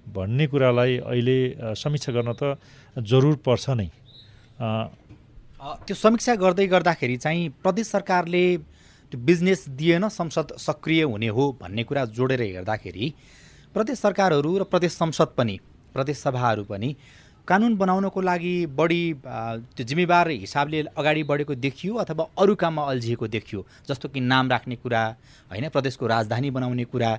भन्ने 0.05 0.45
कुरालाई 0.47 0.91
अहिले 1.01 1.37
समीक्षा 1.75 2.11
गर्न 2.13 2.31
त 2.35 2.59
जरुर 2.95 3.35
पर्छ 3.41 3.65
नै। 3.79 3.87
त्यो 5.63 5.95
समीक्षा 5.95 6.33
गर्दै 6.35 6.65
गर्दाखेरि 6.67 7.15
चाहिँ 7.17 7.49
प्रदेश 7.63 7.87
सरकारले 7.87 8.45
त्यो 9.11 9.19
बिजनेस 9.19 9.63
दिएन 9.79 10.07
संसद 10.09 10.47
सक्रिय 10.59 11.03
हुने 11.03 11.27
हो 11.27 11.43
भन्ने 11.61 11.83
कुरा 11.87 12.03
जोडेर 12.11 12.41
हेर्दाखेरि 12.41 13.13
प्रदेश 13.73 13.99
सरकारहरू 13.99 14.57
र 14.57 14.63
प्रदेश 14.67 14.91
संसद 14.91 15.29
पनि 15.37 15.55
प्रदेश 15.93 16.17
सभाहरू 16.17 16.63
पनि 16.67 16.89
कानुन 17.47 17.75
बनाउनको 17.75 18.21
लागि 18.21 18.55
बढी 18.75 19.03
त्यो 19.23 19.85
जिम्मेवार 19.87 20.29
हिसाबले 20.43 20.81
अगाडि 20.97 21.23
बढेको 21.31 21.55
देखियो 21.55 21.95
अथवा 22.03 22.27
अरू 22.39 22.55
काममा 22.55 22.83
अल्झिएको 22.91 23.27
देखियो 23.27 23.65
जस्तो 23.87 24.09
कि 24.09 24.19
नाम 24.19 24.51
राख्ने 24.51 24.75
कुरा 24.83 25.03
होइन 25.51 25.69
प्रदेशको 25.69 26.07
राजधानी 26.07 26.51
बनाउने 26.51 26.85
कुरा 26.91 27.11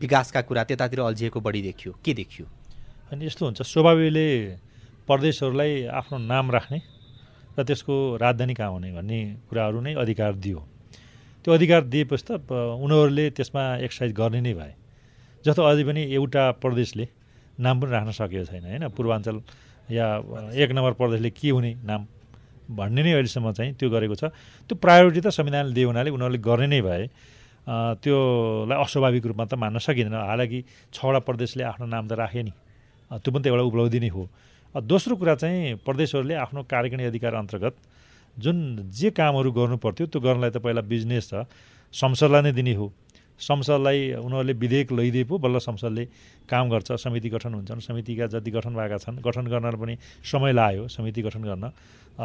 विकासका 0.00 0.40
कुरा 0.48 0.64
त्यतातिर 0.64 1.00
अल्झिएको 1.00 1.40
बढी 1.40 1.62
देखियो। 1.62 1.92
के 2.04 2.14
देखियो? 2.14 2.46
अनि 3.12 3.26
यस्तो 3.26 3.44
हुन्छ 3.44 3.62
स्वाभाविकले 3.62 4.26
प्रदेशहरूलाई 5.06 5.84
आफ्नो 5.92 6.18
नाम 6.18 6.50
राख्ने 6.50 6.80
र 7.58 7.62
त्यसको 7.62 8.16
राजधानी 8.16 8.54
कहाँ 8.54 8.70
हुने 8.72 8.92
भन्ने 8.92 9.18
कुराहरू 9.48 9.80
नै 9.80 9.92
अधिकार 9.94 10.32
दियो। 10.40 10.60
त्यो 11.44 11.50
अधिकार 11.54 11.82
दिएपछि 11.92 12.24
त 12.24 12.30
उनीहरूले 12.50 13.24
त्यसमा 13.36 13.62
एक्सर्साइज 13.84 14.12
गर्ने 14.14 14.40
नै 14.40 14.54
भए। 14.54 14.72
जस्तो 15.44 15.62
अझै 15.62 15.84
पनि 15.84 16.02
एउटा 16.16 16.42
प्रदेशले 16.62 17.04
नाम 17.60 17.74
पनि 17.80 17.90
राख्न 17.90 18.10
सकेको 18.14 18.44
छैन 18.48 18.64
होइन? 18.64 18.84
पूर्वाञ्चल 18.94 19.36
या 19.90 20.06
एक 20.54 20.70
नम्बर 20.72 20.92
प्रदेशले 20.96 21.30
के 21.34 21.50
हुने 21.50 21.72
नाम 21.84 22.00
भन्ने 22.72 23.02
नै 23.02 23.12
अहिलेसम्म 23.12 23.52
चाहिँ 23.52 23.72
त्यो 23.74 23.88
गरेको 23.90 24.14
छ। 24.16 24.24
त्यो 24.70 24.74
प्रायोरिटी 24.78 25.20
त 25.20 25.28
संविधानले 25.28 25.74
दिए 25.74 25.84
हुनाले 25.84 26.10
उनीहरूले 26.14 26.40
गर्ने 26.40 26.66
नै 26.72 26.80
भए 26.80 27.04
त्योलाई 28.02 28.76
अस्वाभाविक 28.78 29.24
रूपमा 29.26 29.44
त 29.44 29.54
मान्न 29.60 29.78
सकिँदैन। 29.82 30.14
हालाकि 30.14 30.58
छवटा 30.94 31.20
प्रदेशले 31.26 31.62
आफ्नो 31.68 31.86
नाम 31.86 32.04
त 32.08 32.12
राखे 32.16 32.42
नि। 32.42 32.52
त्यो 33.12 33.30
पनि 33.34 33.42
त 33.42 33.46
एउटा 33.50 33.64
उपलब्धि 33.66 34.00
नै 34.00 34.10
हो। 34.14 34.22
दोस्रो 34.72 35.16
कुरा 35.16 35.34
चाहिँ 35.36 35.74
प्रदेशहरूले 35.84 36.34
आफ्नो 36.34 36.62
कार्यकारिणी 36.64 37.04
अधिकार 37.04 37.34
अन्तर्गत 37.34 37.76
जुन 38.36 38.88
जे 38.88 39.10
कामहरू 39.12 39.52
गर्नु 39.52 39.76
पर्थ्यो 39.76 40.06
त्यो 40.08 40.20
गर्नलाई 40.20 40.50
त 40.50 40.64
पहिला 40.64 40.80
बिजनेस 40.80 41.28
छ। 41.28 41.44
संसदलाई 41.92 42.42
नै 42.42 42.52
दिने 42.56 42.74
हो। 42.80 42.88
संसदलाई 43.36 44.16
उनीहरूले 44.16 44.52
विधेयक 44.56 44.92
लैदिए 44.92 45.24
पो 45.28 45.36
बल्ल 45.36 45.60
संसदले 45.60 46.04
काम 46.48 46.72
गर्छ 46.72 46.96
समिति 47.04 47.28
गठन 47.28 47.52
हुन्छन् 47.52 47.84
समितिका 47.84 48.26
जति 48.32 48.50
गठन 48.50 48.72
भएका 48.72 48.96
छन् 48.96 49.20
गठन 49.20 49.46
गर्न 49.52 49.76
पनि 49.76 49.94
समय 50.24 50.52
लाग्यो 50.56 50.88
समिति 50.88 51.20
गठन 51.20 51.42
गर्न। 51.44 51.64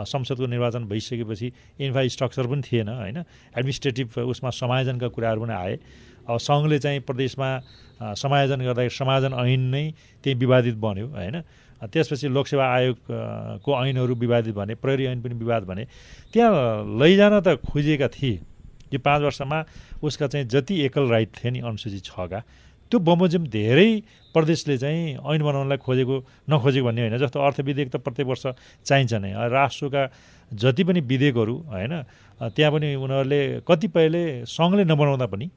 संसदको 0.07 0.45
निर्वाचन 0.47 0.87
भइसकेपछि 0.87 1.47
इन्फ्रास्ट्रक्चर 1.83 2.47
पनि 2.47 2.61
थिएन 2.63 2.89
होइन? 2.89 3.17
एडमिनिस्ट्रेटिभ 3.59 4.07
उसमा 4.23 4.49
समायोजनका 4.55 5.07
कुराहरू 5.11 5.41
पनि 5.43 5.53
आए। 5.53 5.75
अब 6.27 6.37
सङ्घले 6.39 6.79
चाहिँ 6.79 6.99
प्रदेशमा 7.03 7.49
समायोजन 8.15 8.59
गर्दाखेरि 8.63 8.95
समायोजन 8.95 9.33
ऐन 9.35 9.63
नै 9.67 9.85
त्यही 10.23 10.35
विवादित 10.39 10.75
बन्यो 10.75 11.07
होइन? 11.07 11.35
त्यसपछि 11.83 12.27
लोकसेवा 12.27 12.65
आयोगको 12.65 13.69
ऐनहरू 13.85 14.13
विवादित 14.15 14.55
भने 14.55 14.75
प्रहरी 14.81 15.05
ऐन 15.05 15.21
पनि 15.21 15.35
विवाद 15.35 15.63
भने 15.69 15.83
त्यहाँ 16.33 16.51
लैजान 16.99 17.33
त 17.39 17.61
खोजिएका 17.61 18.07
थिए। 18.07 18.39
यो 18.93 18.99
पाँच 18.99 19.21
वर्षमा 19.21 19.57
उसका 20.01 20.27
चाहिँ 20.27 20.47
जति 20.47 20.75
एकल 20.85 21.09
राइट 21.09 21.29
थिए 21.37 21.51
नि 21.51 21.59
अनुसूचित 21.59 22.03
छका 22.05 22.39
त्यो 22.91 22.99
बमोजिम 22.99 23.43
धेरै 23.51 23.91
प्रदेशले 24.31 24.77
चाहिँ 24.77 25.19
ऐन 25.19 25.41
बनाउनलाई 25.43 25.77
खोजेको 25.83 26.15
नखोजेको 26.49 26.85
भन्ने 26.87 27.01
होइन। 27.01 27.17
जस्तो 27.19 27.39
अर्थ 27.39 27.59
विधेयक 27.67 27.89
त 27.91 27.95
प्रत्येक 27.99 28.27
वर्ष 28.27 28.45
चाहिन्छ 28.87 29.13
नै। 29.19 29.31
राष्ट्रका 29.35 30.03
जति 30.51 30.83
पनि 30.87 30.99
विधेयकहरू 31.03 31.55
होइन 31.67 31.93
त्यहाँ 32.55 32.71
पनि 32.71 32.95
उनीहरूले 32.95 33.41
कतिपयले 33.67 34.23
सङ्घले 34.47 34.83
नबनाउँदा 34.87 35.27
पनि 35.27 35.47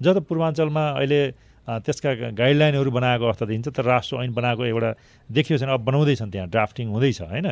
जस्तो 0.00 0.20
पूर्वाञ्चलमा 0.24 0.84
अहिले 0.96 1.20
त्यसका 1.64 2.10
गाइडलाइनहरू 2.36 2.90
बनाएको 2.90 3.24
अवस्था 3.24 3.46
देखिन्छ 3.46 3.68
तर 3.72 3.84
राष्ट्र 3.84 4.16
ऐन 4.22 4.32
बनाएको 4.34 4.62
एउटा 4.64 4.90
देखियो 5.30 5.58
छैन 5.58 5.70
अब 5.72 5.80
बनाउँदैछन् 5.84 6.30
त्यहाँ 6.30 6.48
ड्राफ्टिङ 6.48 6.86
हुँदैछ 6.92 7.20
होइन? 7.22 7.46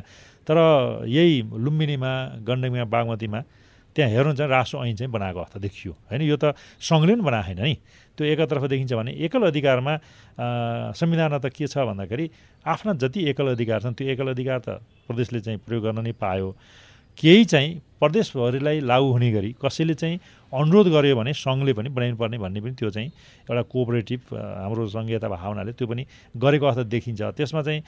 तर 0.44 0.56
यही 1.08 1.34
लुम्बिनीमा 1.48 2.12
गण्डकीमा 2.44 2.84
बागमतीमा 2.92 3.40
त्यहाँ 3.96 4.10
हेर्नुहुन्छ 4.10 4.40
राष्ट्र 4.40 4.78
ऐन 4.84 4.96
चाहिँ 4.96 5.12
बनाएको 5.12 5.38
अवस्था 5.40 5.58
देखियो 5.60 5.92
होइन? 5.92 6.22
यो 6.28 6.36
त 6.36 6.52
सङ्घले 6.80 7.12
पनि 7.12 7.24
बनाएको 7.24 7.48
छैन 7.48 7.64
नि। 7.64 7.74
त्यो 8.18 8.24
एकतर्फ 8.26 8.64
देखिन्छ 8.68 8.92
भने 8.92 9.12
एकल 9.24 9.42
अधिकारमा 9.48 9.94
संविधानमा 10.92 11.38
त 11.40 11.46
के 11.48 11.66
छ 11.66 11.80
भन्दाखेरि 11.80 12.26
आफ्ना 12.64 12.92
जति 13.00 13.20
एकल 13.32 13.46
अधिकार 13.56 13.80
छन् 13.80 13.94
त्यो 13.96 14.08
एकल 14.12 14.28
अधिकार 14.36 14.58
त 14.60 14.68
प्रदेशले 15.08 15.40
चाहिँ 15.40 15.58
प्रयोग 15.64 15.82
गर्न 15.84 16.04
नै 16.04 16.12
पायो। 16.20 16.48
केही 17.16 17.44
चाहिँ 17.44 17.70
प्रदेशभरिलाई 18.02 18.80
लागु 18.82 19.08
हुने 19.14 19.30
गरी 19.30 19.50
कसैले 19.62 19.94
चाहिँ 19.94 20.18
अनुरोध 20.50 20.86
गर्यो 20.90 21.14
भने 21.16 21.32
सङ्घले 21.38 21.72
पनि 21.78 21.88
बनाइनु 21.94 22.16
पर्ने 22.18 22.38
भन्ने 22.42 22.60
पनि 22.60 22.74
त्यो 22.74 22.90
चाहिँ 22.90 23.08
एउटा 23.46 23.62
कोअपरेटिभ 23.72 24.20
हाम्रो 24.34 24.82
सङ्घीयता 24.90 25.28
भावनाले 25.30 25.72
त्यो 25.78 25.86
पनि 25.86 26.02
गरेको 26.34 26.66
अवस्था 26.66 26.84
देखिन्छ। 26.90 27.20
त्यसमा 27.38 27.62
चाहिँ 27.62 27.80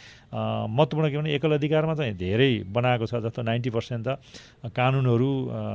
महत्त्वपूर्ण 0.70 1.10
के 1.10 1.16
भने 1.18 1.30
एकल 1.34 1.52
अधिकारमा 1.58 1.94
चाहिँ 1.98 2.14
धेरै 2.14 2.52
बनाएको 2.70 3.04
छ 3.10 3.20
जस्तो 3.26 3.42
नाइन्टी 3.42 3.70
पर्सेन्ट 3.74 4.06
त 4.06 4.70
कानुनहरू 4.70 5.30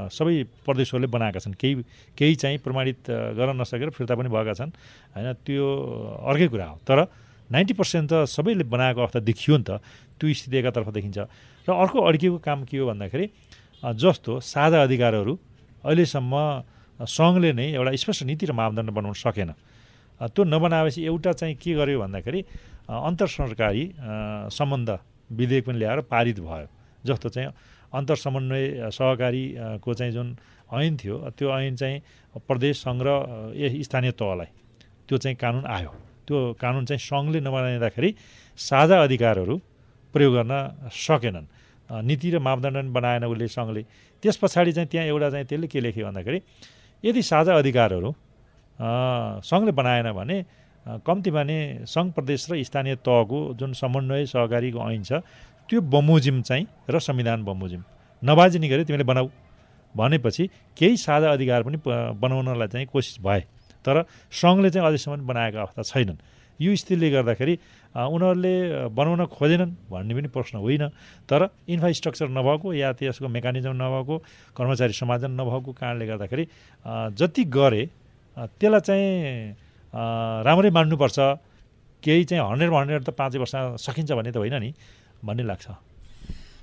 सबै 0.07 0.35
प्रदेशहरूले 0.65 1.07
बनाएका 1.11 1.39
छन्। 1.43 1.53
केही 1.59 1.73
केही 2.15 2.35
चाहिँ 2.39 2.57
प्रमाणित 2.63 3.11
गर्न 3.35 3.59
नसकेर 3.59 3.89
फिर्ता 3.91 4.15
पनि 4.15 4.29
भएका 4.31 4.53
छन्। 4.55 4.71
होइन 5.19 5.27
त्यो 5.45 5.65
अर्कै 6.25 6.47
कुरा 6.47 6.65
हो। 6.65 6.77
तर 6.87 6.97
नाइन्टी 7.51 7.73
पर्सेन्ट 7.75 8.07
त 8.09 8.25
सबैले 8.25 8.63
बनाएको 8.65 8.99
अवस्था 9.03 9.19
देखियो 9.19 9.57
नि 9.57 9.65
त 9.67 9.83
त्यो 10.17 10.25
स्थिति 10.33 10.57
एकातर्फ 10.57 10.87
देखिन्छ। 10.95 11.17
र 11.67 11.69
अर्को 11.69 11.97
अड्किएको 12.01 12.37
काम 12.41 12.65
के 12.65 12.77
हो 12.81 12.85
भन्दाखेरि 12.89 13.25
जस्तो 13.83 14.39
साझा 14.43 14.79
अधिकारहरू 14.83 15.33
अहिलेसम्म 15.83 16.33
सङ्घले 16.99 17.51
नै 17.55 17.67
एउटा 17.79 17.91
स्पष्ट 17.95 18.23
नीति 18.27 18.45
र 18.45 18.51
मापदण्ड 18.51 18.89
बनाउन 18.91 19.15
सकेन। 19.15 19.51
त्यो 20.19 20.43
नबनाएपछि 20.43 20.99
एउटा 21.07 21.31
चाहिँ 21.39 21.55
के 21.55 21.71
गर्यो 21.79 21.99
भन्दाखेरि 22.03 22.39
अन्तर 22.91 23.27
सरकारी 23.27 23.83
सम्बन्ध 24.51 24.89
विधेयक 25.31 25.63
पनि 25.65 25.77
ल्याएर 25.79 25.99
पारित 26.11 26.39
भयो। 26.43 26.67
जस्तो 27.07 27.29
चाहिँ 27.31 27.49
अन्तर 27.95 28.15
समन्वय 28.19 28.91
सहकारीको 28.91 29.93
चाहिँ 29.93 30.11
जुन 30.13 30.27
ऐन 30.75 30.97
थियो 30.99 31.15
त्यो 31.39 31.47
ऐन 31.47 31.75
चाहिँ 31.79 31.97
प्रदेश 32.43 32.75
सङ्घ 32.83 32.99
र 32.99 33.09
स्थानीय 33.55 34.11
तहलाई 34.19 34.49
त्यो 35.07 35.17
चाहिँ 35.17 35.37
कानुन 35.39 35.65
आयो। 35.65 35.91
त्यो 36.27 36.37
कानुन 36.59 36.83
चाहिँ 36.85 36.99
सङ्घले 36.99 37.39
नबनाइँदाखेरि 37.39 38.09
साझा 38.59 38.97
अधिकारहरू 39.03 39.55
प्रयोग 40.13 40.33
गर्न 40.35 40.53
सकेनन्। 40.91 41.45
नीति 41.89 42.29
र 42.31 42.39
मापदण्ड 42.39 42.89
बनाएन 42.93 43.23
उसले 43.25 43.47
सङ्घले। 43.47 43.81
त्यस 44.23 44.37
पछाडि 44.37 44.71
चाहिँ 44.71 44.89
त्यहाँ 44.89 45.07
एउटा 45.07 45.29
चाहिँ 45.29 45.45
त्यसले 45.45 45.67
के 45.67 45.79
लेख्यो 45.79 46.05
भन्दाखेरि 46.05 46.39
यदि 47.03 47.21
साझा 47.21 47.53
अधिकारहरू 47.57 48.09
सङ्घले 49.41 49.71
बनाएन 49.71 50.11
भने 50.13 50.37
कम्तीमा 51.05 51.43
नै 51.43 51.57
सङ्घ 51.85 52.09
प्रदेश 52.13 52.51
र 52.51 52.63
स्थानीय 52.63 52.95
तहको 53.05 53.37
जुन 53.59 53.73
समन्वय 53.73 54.25
सहकारीको 54.25 54.79
ऐन 54.79 55.03
छ 55.03 55.11
त्यो 55.69 55.81
बमोजिम 55.81 56.41
चाहिँ 56.41 56.65
र 56.89 56.99
संविधान 56.99 57.43
बमोजिम। 57.45 57.81
नबाजिने 58.21 58.67
गरी 58.69 58.83
तिमीले 58.85 59.03
बनाऊ। 59.05 59.27
भनेपछि 59.95 60.43
केही 60.77 60.97
साझा 60.97 61.29
अधिकार 61.31 61.63
पनि 61.63 61.77
बनाउनलाई 61.85 62.67
चाहिँ 62.67 62.87
कोसिस 62.89 63.21
भए। 63.21 63.41
तर 63.85 64.05
सङ्घले 64.31 64.69
चाहिँ 64.69 64.87
अझैसम्म 64.87 65.27
बनाएको 65.27 65.57
अवस्था 65.57 65.81
छैनन्। 65.83 66.17
यो 66.59 66.75
स्थितिले 66.75 67.09
गर्दाखेरि 67.09 67.53
उनीहरूले 67.95 68.53
बनाउन 68.91 69.25
खोजेनन् 69.31 69.71
भन्ने 69.89 70.13
पनि 70.13 70.27
प्रश्न 70.29 70.55
होइन। 70.59 70.83
तर 71.29 71.41
इन्फ्रास्ट्रक्चर 71.67 72.27
नभएको 72.29 72.67
या 72.73 72.89
त्यसको 72.99 73.27
मेकानिजम 73.27 73.73
नभएको 73.73 74.15
कर्मचारी 74.57 74.93
समाजन 74.93 75.31
नभएको 75.39 75.71
कारणले 75.73 76.05
गर्दाखेरि 76.07 76.43
जति 77.17 77.43
गरे 77.47 77.83
त्यसलाई 78.59 78.81
चाहिँ 78.87 79.07
राम्रै 80.45 80.69
मान्नुपर्छ। 80.69 81.19
केही 82.03 82.23
चाहिँ 82.23 82.43
हन्ड्रेड 82.43 82.71
हन्ड्रेड 82.71 83.03
त 83.03 83.09
पाँच 83.11 83.35
वर्ष 83.43 83.55
सकिन्छ 83.83 84.11
भन्ने 84.11 84.31
त 84.31 84.37
होइन 84.37 84.55
नि 84.63 84.71
भन्ने 85.25 85.43
लाग्छ। 85.43 85.67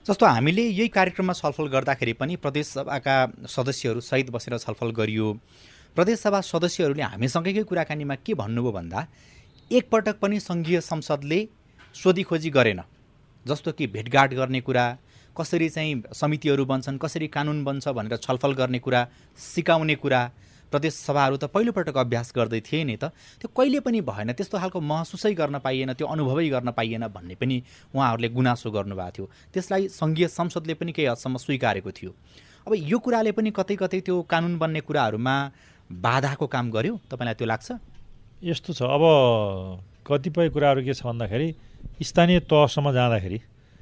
जस्तो 0.06 0.24
हामीले 0.26 0.62
यही 0.62 0.88
कार्यक्रममा 0.88 1.32
छलफल 1.34 1.66
गर्दाखेरि 1.66 2.12
पनि 2.16 2.36
प्रदेशसभाका 2.38 3.16
सदस्यहरू 3.44 4.00
सहित 4.00 4.30
बसेर 4.30 4.56
छलफल 4.56 4.90
गरियो। 4.94 5.26
प्रदेशसभा 5.96 6.40
सदस्यहरूले 6.40 7.02
हामीसँगैकै 7.02 7.62
कुराकानीमा 7.66 8.14
के 8.22 8.32
भन्नुभयो 8.38 8.72
भन्दा 8.72 9.00
एकपटक 9.70 10.18
पनि 10.18 10.38
सङ्घीय 10.40 10.80
संसदले 10.80 11.38
सोधीखोजी 11.94 12.50
गरेन 12.50 12.80
जस्तो 13.46 13.72
कि 13.72 13.86
भेटघाट 13.86 14.34
गर्ने 14.34 14.60
कुरा 14.60 14.84
कसरी 15.36 15.68
चाहिँ 15.68 16.02
समितिहरू 16.14 16.64
बन्छन् 16.64 16.98
कसरी 16.98 17.28
कानुन 17.28 17.64
बन्छ 17.64 17.88
भनेर 17.88 18.16
छलफल 18.16 18.52
गर्ने 18.54 18.78
कुरा 18.78 19.00
सिकाउने 19.38 19.94
कुरा 19.94 20.20
प्रदेश 20.72 20.94
सभाहरू 20.96 21.36
त 21.36 21.44
पहिलोपटक 21.50 21.96
अभ्यास 21.98 22.32
गर्दै 22.36 22.60
थिए 22.60 22.84
नि 22.84 22.96
त। 22.96 23.10
त्यो 23.42 23.50
कहिले 23.50 23.80
पनि 23.80 24.00
भएन 24.06 24.32
त्यस्तो 24.38 24.58
खालको 24.58 24.80
महसुसै 24.80 25.34
गर्न 25.34 25.58
पाइएन 25.58 25.92
त्यो 25.98 26.06
अनुभवै 26.06 26.48
गर्न 26.48 26.70
पाइएन 26.70 27.06
भन्ने 27.10 27.34
पनि 27.34 27.56
उहाँहरूले 27.90 28.28
गुनासो 28.28 28.70
गर्नुभएको 28.70 29.10
थियो। 29.10 29.26
त्यसलाई 29.50 29.88
सङ्घीय 29.90 30.28
संसदले 30.28 30.74
पनि 30.74 30.92
केही 30.94 31.08
हदसम्म 31.10 31.36
स्वीकारेको 31.42 31.90
थियो। 31.90 32.14
अब 32.66 32.72
यो 32.86 32.98
कुराले 32.98 33.32
पनि 33.34 33.50
कतै 33.50 33.76
कतै 33.82 34.00
त्यो 34.06 34.22
कानुन 34.30 34.58
बन्ने 34.58 34.80
कुराहरूमा 34.86 35.34
बाधाको 35.90 36.46
काम 36.46 36.70
गर्यो? 36.70 36.94
तपाईँलाई 37.10 37.34
त्यो 37.34 37.46
लाग्छ? 37.46 37.95
यस्तो 38.46 38.72
छ। 38.72 38.82
अब 38.86 39.02
कतिपय 40.06 40.48
कुराहरू 40.54 40.80
के 40.86 40.94
छ 40.94 41.02
भन्दाखेरि 41.02 41.48
स्थानीय 41.98 42.38
तहसम्म 42.46 42.92
जाँदाखेरि 42.94 43.38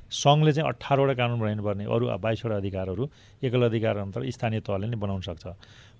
सङ्घले 0.09 0.53
चाहिँ 0.53 0.69
अठारवटा 0.69 1.15
कानुन 1.21 1.39
बनाउनुपर्ने 1.41 1.85
अरू 1.85 2.05
बाइसवटा 2.17 2.57
अधिकारहरू 2.57 3.05
एकल 3.45 3.63
अधिकार 3.69 3.95
अन्तर 4.01 4.21
स्थानीय 4.31 4.61
तहले 4.65 4.87
नै 4.89 4.97
बनाउन 4.97 5.21
सक्छ। 5.21 5.45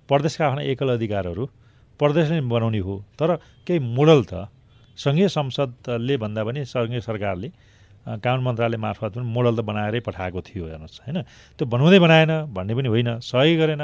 प्रदेशका 0.09 0.43
आफ्ना 0.47 0.61
एकल 0.71 0.89
अधिकारहरू 0.97 1.43
प्रदेशले 1.99 2.41
बनाउने 2.41 2.81
हो। 2.81 2.95
तर 3.19 3.29
केही 3.67 3.79
मोडल 3.79 4.19
त 4.25 4.49
सङ्घीय 4.97 5.27
संसदले 5.29 6.15
भन्दा 6.17 6.41
पनि 6.47 6.65
सङ्घीय 6.65 7.01
सरकारले 7.05 7.49
कानुन 8.05 8.41
मन्त्रालय 8.45 8.77
मार्फत 8.77 9.11
पनि 9.17 9.25
मोडल 9.27 9.53
त 9.57 9.61
बनाएरै 9.61 9.99
पठाएको 10.01 10.39
थियो 10.41 10.63
हेर्नुहोस् 10.71 11.01
होइन? 11.05 11.17
त्यो 11.57 11.65
बनाउँदै 11.69 11.99
बनाएन 11.99 12.31
भन्ने 12.49 12.73
पनि 12.73 12.87
होइन 12.89 13.09
सही 13.21 13.53
गरेन 13.61 13.83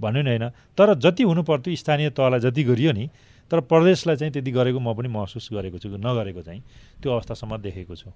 भन्ने 0.00 0.20
पनि 0.20 0.28
होइन। 0.28 0.44
तर 0.76 0.88
जति 0.98 1.22
हुनु 1.22 1.42
पर्थ्यो 1.48 1.76
स्थानीय 1.76 2.10
तहलाई 2.12 2.40
जति 2.44 2.62
गरियो 2.64 2.92
नि 2.92 3.04
तर 3.50 3.60
प्रदेशलाई 3.64 4.16
चाहिँ 4.16 4.32
त्यति 4.32 4.50
गरेको 4.50 4.78
म 4.78 4.92
पनि 4.92 5.08
महसुस 5.08 5.48
गरेको 5.52 5.78
छु 5.78 5.88
नगरेको 5.88 6.42
चाहिँ 6.42 6.60
त्यो 7.02 7.12
अवस्थासम्म 7.12 7.56
देखेको 7.64 7.94
छु। 7.96 8.10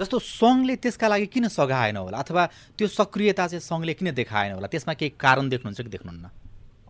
जस्तो 0.00 0.18
सङ्घले 0.18 0.76
त्यसका 0.80 1.08
लागि 1.08 1.26
किन 1.28 1.48
सघाएन 1.52 1.96
होला? 1.96 2.18
अथवा 2.18 2.42
त्यो 2.80 2.88
सक्रियता 2.88 3.46
चाहिँ 3.52 3.60
सङ्घले 3.60 3.94
किन 3.94 4.16
देखाएन 4.16 4.52
होला? 4.56 4.66
त्यसमा 4.72 4.94
केही 4.96 5.12
कारण 5.20 5.48
देख्नुहुन्छ 5.52 5.80
कि 5.80 5.90
देख्नुहुन्न? 5.92 6.26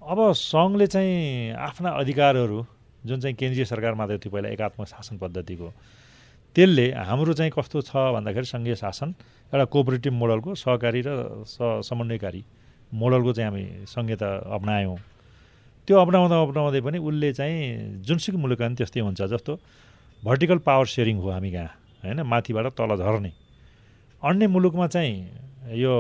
अब 0.03 0.19
सङ्घले 0.33 0.87
चाहिँ 0.87 1.55
आफ्ना 1.59 1.91
अधिकारहरू 1.99 2.59
जुन 3.07 3.21
चाहिँ 3.21 3.35
केन्द्रीय 3.35 3.65
सरकार 3.67 3.95
मात्रै 3.99 4.19
थियो 4.23 4.31
पहिला 4.31 4.49
एकात्मक 4.55 4.87
शासन 4.87 5.19
पद्धतिको 5.19 5.69
त्यसले 6.55 6.87
हाम्रो 6.95 7.33
चाहिँ 7.35 7.51
कस्तो 7.51 7.81
छ 7.83 7.93
भन्दाखेरि 8.15 8.47
सङ्घीय 8.47 8.75
शासन 8.79 9.09
एउटा 9.51 9.65
कोअपरेटिभ 9.75 10.13
मोडलको 10.13 10.55
सहकारी 10.55 11.01
र 11.07 11.11
समन्वयकारी 11.83 12.43
मोडलको 12.95 13.33
चाहिँ 13.33 13.51
हामी 13.51 13.65
संहिता 13.91 14.29
अप्नायौँ। 14.55 14.97
त्यो 15.87 15.99
अप्नाउँदा 15.99 16.37
अप्नाउँदै 16.43 16.81
पनि 16.81 16.99
उसले 16.99 17.33
चाहिँ 17.33 18.03
जुनसुकै 18.07 18.39
मुलुक 18.39 18.59
पनि 18.59 18.75
त्यस्तै 18.79 19.01
हुन्छ 19.01 19.23
जस्तो 19.23 19.53
भर्टिकल 20.23 20.59
पावर 20.63 20.87
सेयरिङ 20.87 21.17
हो 21.19 21.29
हामी 21.31 21.51
कहाँ 21.53 21.71
होइन? 22.05 22.23
माथिबाट 22.23 22.67
तल 22.79 22.97
झर्ने। 22.97 23.33
अन्य 24.23 24.47
मुलुकमा 24.47 24.87
चाहिँ 24.87 25.75
यो 25.75 25.95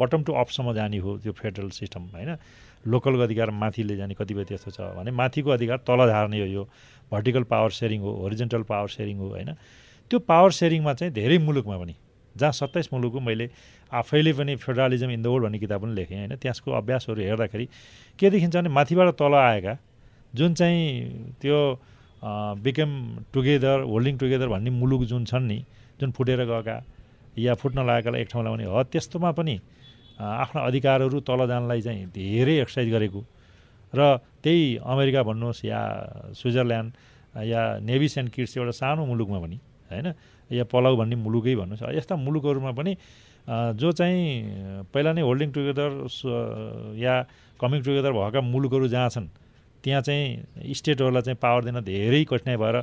बटम 0.00 0.22
टु 0.24 0.32
अपसम्म 0.32 0.72
जाने 0.72 0.98
हो 0.98 1.18
त्यो 1.18 1.32
फेडरल 1.32 1.68
सिस्टम 1.70 2.02
होइन? 2.16 2.36
लोकलको 2.86 3.22
अधिकार 3.22 3.50
माथिले 3.50 3.96
जाने 3.96 4.14
कतिपय 4.14 4.44
त्यस्तो 4.44 4.70
छ 4.70 4.80
भने 4.96 5.10
माथिको 5.10 5.50
अधिकार 5.50 5.78
तल 5.84 6.06
झार्ने 6.08 6.40
हो 6.40 6.46
यो 6.46 6.62
भर्टिकल 7.12 7.42
पावर 7.44 7.70
सेयरिङ 7.70 8.00
हो 8.00 8.10
होरिजेन्टल 8.24 8.62
पावर 8.62 8.88
सेयरिङ 8.88 9.16
हो 9.18 9.28
होइन? 9.28 9.52
त्यो 10.10 10.18
पावर 10.18 10.50
सेयरिङमा 10.50 10.92
चाहिँ 10.94 11.12
धेरै 11.12 11.38
मुलुकमा 11.38 11.76
पनि 11.78 11.94
जहाँ 12.36 12.52
सत्ताइस 12.52 12.88
मुलुकको 12.92 13.20
मैले 13.20 13.50
आफैले 13.92 14.32
पनि 14.32 14.56
फेडरलिजम 14.56 15.10
इन 15.10 15.22
द 15.22 15.26
वर्ल्ड 15.26 15.44
भन्ने 15.44 15.58
किताब 15.58 15.82
पनि 15.82 15.94
लेखेँ 15.94 16.16
होइन? 16.18 16.36
त्यसको 16.36 16.72
अभ्यासहरू 16.72 17.20
हेर्दाखेरि 17.22 17.66
के 18.18 18.30
देखिन्छ 18.30 18.56
भने 18.56 18.68
माथिबाट 18.68 19.08
तल 19.16 19.34
आएका 19.34 19.74
जुन 20.34 20.54
चाहिँ 20.54 21.34
त्यो 21.40 21.58
बिकेम 22.60 22.90
टुगेदर 23.32 23.80
होल्डिङ 23.88 24.16
टुगेदर 24.18 24.48
भन्ने 24.48 24.70
मुलुक 24.70 25.02
जुन 25.08 25.24
छन् 25.24 25.46
नि 25.46 25.58
जुन 26.00 26.10
फुटेर 26.12 26.44
गएका 26.44 26.76
या 27.38 27.54
फुट्न 27.54 27.86
लागेकालाई 27.86 28.20
एक 28.22 28.28
ठाउँलाई 28.28 28.52
भने 28.54 28.64
ह 28.66 28.82
त्यस्तोमा 28.92 29.30
पनि 29.32 29.56
आफ्ना 30.18 30.60
अधिकारहरू 30.60 31.20
तल 31.22 31.46
जानलाई 31.46 31.80
चाहिँ 31.80 32.06
धेरै 32.10 32.54
एक्सर्साइज 32.60 32.88
गरेको। 32.92 33.20
र 33.94 34.00
त्यही 34.42 34.84
अमेरिका 34.84 35.22
भन्नुहोस् 35.22 35.64
या 35.64 35.80
स्विजरल्यान्ड 36.36 36.90
या 37.46 37.62
नेभी 37.80 38.08
एन्ड 38.18 38.30
किट्स 38.34 38.56
एउटा 38.58 38.74
सानो 38.74 39.06
मुलुकमा 39.06 39.38
पनि 39.38 39.56
होइन? 39.90 40.06
या 40.50 40.64
पलाउ 40.66 40.96
भन्ने 40.96 41.16
मुलुकै 41.16 41.54
भन्नुहोस् 41.54 41.94
यस्ता 41.96 42.16
मुलुकहरूमा 42.18 42.72
पनि 42.74 42.92
जो 43.48 43.92
चाहिँ 43.92 44.84
पहिला 44.92 45.12
नै 45.12 45.22
होल्डिङ 45.22 45.50
टुगेदर 45.52 45.90
या 47.00 47.14
कमिङ 47.60 47.82
टुगेदर 47.82 48.12
भएका 48.12 48.40
मुलुकहरू 48.44 48.88
जहाँ 48.88 49.08
छन् 49.08 49.28
त्यहाँ 49.84 50.02
चाहिँ 50.02 50.74
स्टेटहरूलाई 50.74 51.22
चाहिँ 51.22 51.38
पावर 51.42 51.64
दिन 51.64 51.80
धेरै 51.84 52.24
कठिनाइ 52.28 52.56
भएर 52.56 52.76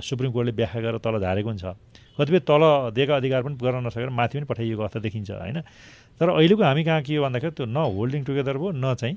सुप्रिम 0.00 0.32
कोर्टले 0.32 0.52
व्याख्या 0.52 0.80
गरेर 0.82 0.98
तल 1.02 1.18
झारेको 1.18 1.48
पनि 1.48 1.58
छ 1.58 1.74
कतिपय 2.18 2.40
तल 2.46 2.62
दिएका 2.94 3.16
अधिकार 3.16 3.42
पनि 3.42 3.54
गर्न 3.58 3.86
नसकेर 3.86 4.10
माथि 4.10 4.38
पनि 4.38 4.46
पठाइएको 4.46 4.82
अवस्था 4.82 5.00
देखिन्छ 5.00 5.30
होइन? 5.30 5.60
तर 6.20 6.28
अहिलेको 6.30 6.62
हामी 6.62 6.84
कहाँ 6.84 7.02
के 7.02 7.16
हो 7.16 7.22
भन्दाखेरि 7.24 7.54
त्यो 7.58 7.66
न 7.66 7.76
होल्डिङ 7.98 8.22
टुगेदर 8.24 8.56
भयो 8.58 8.70
न 8.70 8.94
चाहिँ 8.94 9.16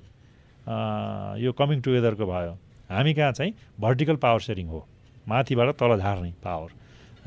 यो 1.46 1.52
कमिङ 1.54 1.82
टुगेदरको 1.82 2.26
भयो। 2.26 2.54
हामी 2.90 3.14
कहाँ 3.14 3.32
चाहिँ 3.38 3.54
भर्टिकल 3.80 4.16
पावर 4.18 4.40
सेयरिङ 4.40 4.68
हो। 4.68 4.86
माथिबाट 5.28 5.70
तल 5.78 5.98
झार्ने 5.98 6.32
पावर 6.44 6.70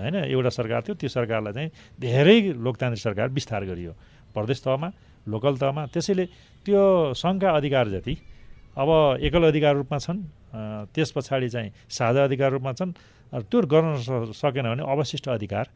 होइन 0.01 0.17
एउटा 0.33 0.51
सरकार 0.51 0.81
थियो 0.83 0.95
त्यो 0.97 1.09
सरकारलाई 1.09 1.53
चाहिँ 1.53 1.71
धेरै 2.01 2.39
लोकतान्त्रिक 2.57 3.03
सरकार 3.03 3.29
विस्तार 3.37 3.63
गरियो। 3.71 3.93
प्रदेश 4.35 4.59
तहमा 4.65 4.89
लोकल 5.29 5.55
तहमा 5.63 5.83
त्यसैले 5.93 6.25
त्यो 6.65 6.83
सङ्घका 7.15 7.49
अधिकार 7.51 7.87
जति 7.95 8.15
अब 8.81 8.89
एकल 9.21 9.43
अधिकार 9.51 9.75
रूपमा 9.77 9.99
छन् 9.99 10.21
त्यस 10.95 11.11
पछाडि 11.13 11.49
चाहिँ 11.49 11.71
साझा 11.91 12.25
अधिकार 12.25 12.51
रूपमा 12.57 12.73
छन् 12.73 12.93
त्यो 13.51 13.59
गर्न 13.67 14.33
सकेन 14.33 14.67
भने 14.73 14.83
अवशिष्ट 14.83 15.29
अधिकार 15.29 15.67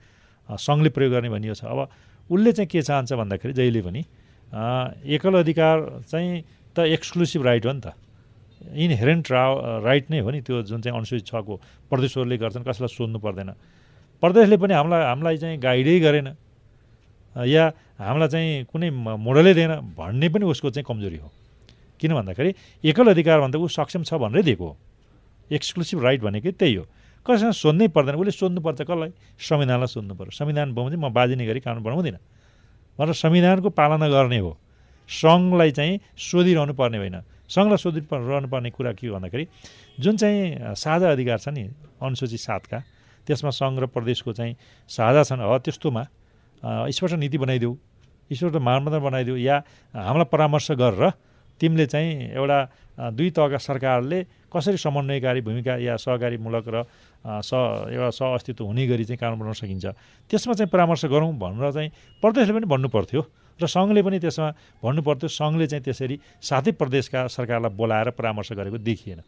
सङ्घले 0.48 0.90
प्रयोग 0.90 1.12
गर्ने 1.12 1.28
भनियो 1.30 1.54
छ। 1.54 1.64
अब 1.64 1.88
उसले 2.30 2.52
चाहिँ 2.52 2.68
के 2.68 2.82
चाहन्छ 2.82 3.12
भन्दाखेरि 3.12 3.52
जहिले 3.54 3.80
पनि 3.82 4.02
एकल 5.14 5.34
अधिकार 5.38 5.76
चाहिँ 6.08 6.42
त 6.74 6.86
एक्सक्लुसिभ 6.90 7.42
राइट 7.44 7.66
हो 7.66 7.72
नि 7.72 7.80
त। 7.80 7.92
इनहेरेन्ट 8.64 9.24
रा 9.30 9.44
राइट 9.84 10.10
नै 10.10 10.18
हो 10.24 10.30
नि 10.30 10.40
त्यो 10.40 10.62
जुन 10.64 10.80
चाहिँ 10.80 10.96
अनुसूचित 10.96 11.26
छको 11.26 11.54
प्रदेशहरूले 11.90 12.36
गर्छन् 12.38 12.64
कसैलाई 12.64 12.90
सोध्नु 12.90 13.18
पर्दैन। 13.18 13.50
प्रदेशले 14.24 14.56
पनि 14.56 14.72
हामीलाई 14.72 15.02
हामीलाई 15.04 15.36
चाहिँ 15.36 15.58
गाइडै 15.60 16.00
गरेन। 16.00 16.28
या 17.36 17.64
हामीलाई 18.00 18.28
चाहिँ 18.32 18.64
कुनै 18.72 18.88
मोडलै 19.20 19.52
दिएन 19.52 19.92
भन्ने 19.92 20.28
पनि 20.32 20.44
उसको 20.48 20.72
चाहिँ 20.72 20.86
कमजोरी 20.88 21.18
हो। 21.20 21.28
किन 22.00 22.10
भन्दाखेरि 22.16 22.50
एकल 22.88 23.06
अधिकार 23.12 23.40
भन्दा 23.44 23.58
ऊ 23.60 23.68
सक्षम 23.68 24.02
छ 24.08 24.16
भनेरै 24.16 24.42
दिएको 24.48 24.64
हो। 24.64 24.76
एक्सक्लुसिभ 25.52 25.98
राइट 26.00 26.20
भनेकै 26.24 26.52
त्यही 26.56 26.74
हो। 26.74 26.84
कसैसँग 27.26 27.52
सोध्नै 27.52 27.88
पर्दैन। 27.92 28.14
उसले 28.16 28.32
सोध्नुपर्छ 28.32 28.80
कसलाई? 28.88 29.10
संविधानलाई 29.40 29.88
सोध्नु 29.92 30.14
पऱ्यो 30.16 30.32
संविधान 30.32 30.72
बमोजिम 30.72 31.00
म 31.04 31.12
बाजिने 31.12 31.44
गरी 31.44 31.60
कानुन 31.60 31.82
बनाउँदिनँ। 31.84 32.20
भनेर 32.98 33.14
संविधानको 33.14 33.68
पालना 33.76 34.08
गर्ने 34.08 34.38
हो। 34.40 34.52
सङ्घलाई 35.08 35.70
चाहिँ 35.76 36.00
सोधिरहनु 36.16 36.72
पर्ने 36.80 36.98
होइन। 36.98 37.16
सङ्घलाई 37.44 37.76
सोधिरहनु 37.76 38.48
पर्ने 38.48 38.70
कुरा 38.72 38.92
के 38.96 39.06
हो 39.08 39.14
भन्दाखेरि 39.16 39.44
जुन 40.00 40.16
चाहिँ 40.16 40.74
साझा 40.74 41.12
अधिकार 41.12 41.38
छ 41.38 41.48
नि 41.52 41.62
अनुसूचित 42.00 42.40
सातका 42.40 42.78
त्यसमा 43.26 43.50
सङ्घ 43.50 43.76
र 43.80 43.86
प्रदेशको 43.88 44.32
चाहिँ 44.32 44.54
साझा 44.88 45.22
छन्। 45.24 45.40
हो 45.40 45.58
त्यस्तोमा 45.64 46.02
स्पष्ट 46.92 47.14
नीति 47.20 47.38
बनाइदेऊ 47.38 47.72
स्पष्ट 48.30 48.56
मानदण्ड 48.56 49.02
बनाइदेऊ 49.02 49.36
या 49.36 49.56
हामीलाई 49.92 50.28
परामर्श 50.32 50.70
गरेर 50.80 51.10
तिमीले 51.60 51.86
चाहिँ 51.86 52.34
एउटा 52.34 52.58
दुई 53.14 53.30
तहका 53.30 53.58
सरकारले 53.58 54.18
कसरी 54.50 54.76
समन्वयकारी 54.76 55.40
भूमिका 55.40 55.74
या 55.82 55.94
सहकारीमूलक 55.98 56.66
र 56.66 56.76
स 57.42 57.50
एउटा 57.94 58.10
सह 58.10 58.34
अस्तित्व 58.34 58.64
हुने 58.64 58.86
गरी 58.86 59.04
चाहिँ 59.04 59.18
कानुन 59.18 59.38
बनाउन 59.38 59.54
सकिन्छ। 59.62 59.86
त्यसमा 60.30 60.54
चाहिँ 60.54 60.70
परामर्श 60.70 61.04
गरौँ 61.06 61.30
भनेर 61.38 61.70
चाहिँ 61.72 61.90
प्रदेशले 62.22 62.52
पनि 62.54 62.66
भन्नु 62.66 62.88
पर्थ्यो 62.90 63.22
र 63.60 63.66
सङ्घले 63.66 64.02
पनि 64.02 64.18
त्यसमा 64.18 64.48
भन्नु 64.82 65.02
पर्थ्यो 65.02 65.28
सङ्घले 65.30 65.66
चाहिँ 65.66 65.84
त्यसरी 65.84 66.16
साथै 66.42 66.72
प्रदेशका 66.74 67.26
सरकारलाई 67.30 67.70
बोलाएर 67.70 68.10
परामर्श 68.18 68.52
गरेको 68.58 68.78
देखिएन। 68.78 69.20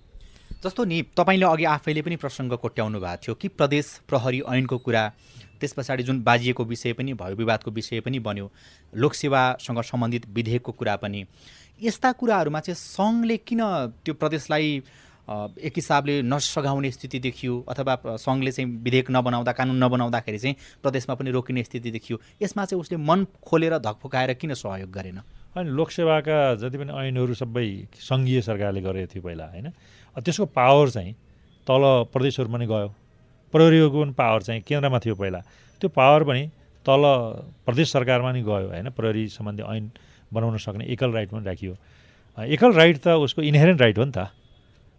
जस्तो 0.63 0.85
नि 0.85 1.03
तपाईँले 1.17 1.47
अघि 1.47 1.65
आफैले 1.67 2.03
पनि 2.03 2.17
प्रसङ्ग 2.17 2.53
कोट्याउनु 2.57 3.01
भएको 3.01 3.17
थियो 3.19 3.35
कि 3.37 3.49
प्रदेश 3.51 3.87
प्रहरी 4.09 4.41
ऐनको 4.49 4.79
कुरा 4.81 5.03
त्यस 5.61 5.73
पछाडि 5.73 6.03
जुन 6.03 6.23
बाजिएको 6.23 6.65
विषय 6.67 6.93
पनि 6.93 7.15
भयो 7.15 7.37
विवादको 7.37 7.71
विषय 7.73 8.01
पनि 8.01 8.19
बन्यो 8.21 8.51
लोकसेवासँग 8.93 9.81
सम्बन्धित 9.85 10.27
विधेयकको 10.31 10.73
कुरा 10.75 10.97
पनि 10.99 11.25
यस्ता 11.81 12.13
कुराहरूमा 12.15 12.61
चाहिँ 12.61 12.77
सङ्घले 12.77 13.37
किन 13.39 13.61
त्यो 14.05 14.15
प्रदेशलाई 14.17 14.83
एक 15.29 15.73
हिसाबले 15.77 16.21
नसघाउने 16.25 16.91
स्थिति 16.91 17.19
देखियो 17.19 17.55
अथवा 17.69 17.97
सङ्घले 18.17 18.53
चाहिँ 18.53 18.71
विधेयक 18.81 19.11
नबनाउँदा 19.11 19.53
कानुन 19.53 19.83
नबनाउँदाखेरि 19.85 20.39
चाहिँ 20.39 20.57
प्रदेशमा 20.83 21.15
पनि 21.15 21.31
रोकिने 21.31 21.65
स्थिति 21.65 21.91
देखियो 21.91 22.21
यसमा 22.43 22.65
चाहिँ 22.65 22.81
उसले 22.81 22.97
मन 23.01 23.27
खोलेर 23.43 23.79
धकफुकाएर 23.79 24.35
किन 24.35 24.55
सहयोग 24.55 24.91
गरेन? 24.91 25.19
होइन 25.57 25.67
लोकसेवाका 25.69 26.39
जति 26.57 26.79
पनि 26.79 26.93
ऐनहरू 26.95 27.35
सबै 27.35 27.67
सङ्घीय 28.01 28.41
सरकारले 28.43 28.81
गरेको 28.81 29.13
थियो 29.15 29.23
पहिला 29.23 29.47
होइन? 29.47 29.73
त्यसको 30.21 30.47
पावर 30.47 30.89
चाहिँ 30.91 31.13
तल 31.67 31.83
प्रदेशहरूमा 32.13 32.59
पनि 32.59 32.67
गयो। 32.67 32.89
प्रहरीको 33.53 34.03
पनि 34.03 34.13
पावर 34.13 34.43
चाहिँ 34.43 34.61
केन्द्रमा 34.63 34.99
थियो 34.99 35.15
पहिला? 35.15 35.41
त्यो 35.81 35.89
पावर 35.91 36.25
पनि 36.25 36.43
तल 36.87 37.03
प्रदेश 37.67 37.93
सरकारमा 37.93 38.33
नि 38.33 38.43
गयो 38.43 38.69
होइन? 38.73 38.91
प्रहरी 38.91 39.29
सम्बन्धी 39.29 39.63
ऐन 39.63 39.91
बनाउन 40.33 40.57
सक्ने 40.59 40.85
एकल 40.89 41.11
राइट 41.13 41.31
पनि 41.31 41.45
राखियो। 41.45 41.75
एकल 42.39 42.73
राइट 42.73 42.97
त 43.03 43.09
उसको 43.19 43.43
इन्हेरेन्ट 43.43 43.81
राइट 43.81 43.99
हो 43.99 44.05
नि 44.05 44.13
त। 44.13 44.31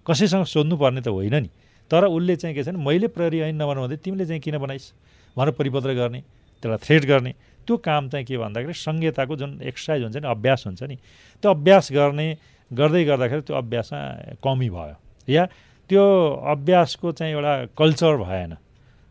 कसैसँग 0.05 0.45
सोध्नुपर्ने 0.45 1.01
त 1.01 1.07
होइन 1.07 1.35
नि। 1.35 1.49
तर 1.91 2.05
उसले 2.05 2.35
चाहिँ 2.35 2.55
के 2.55 2.63
छ 2.63 2.69
भने 2.69 2.83
मैले 2.83 3.07
प्रहरी 3.07 3.39
ऐन 3.47 3.55
नबनाउँदै 3.61 3.97
तिमीले 4.03 4.25
चाहिँ 4.25 4.41
किन 4.41 4.57
बनाइस्? 4.57 4.93
भनेर 5.37 5.53
परिपत्र 5.55 5.93
गर्ने 5.93 6.21
त्यसलाई 6.63 6.77
थ्रेट 6.83 7.03
गर्ने। 7.05 7.31
त्यो 7.67 7.77
काम 7.77 8.09
चाहिँ 8.09 8.25
के 8.25 8.37
भन्दाखेरि 8.37 8.73
संहिताको 8.73 9.35
जुन 9.35 9.61
एक्सर्साइज 9.63 10.03
हुन्छ 10.03 10.17
नि 10.17 10.27
अभ्यास 10.27 10.63
हुन्छ 10.67 10.83
नि। 10.83 10.95
त्यो 11.43 11.49
अभ्यास 11.51 11.91
गर्ने 11.91 12.27
गर्दै 12.71 13.03
गर्दाखेरि 13.05 13.41
त्यो 13.41 13.55
अभ्यासमा 13.55 13.99
कमी 14.43 14.69
भयो। 14.69 15.06
या 15.27 15.45
त्यो 15.89 16.03
अभ्यासको 16.51 17.11
चाहिँ 17.11 17.33
एउटा 17.33 17.53
कल्चर 17.77 18.15
भएन 18.17 18.51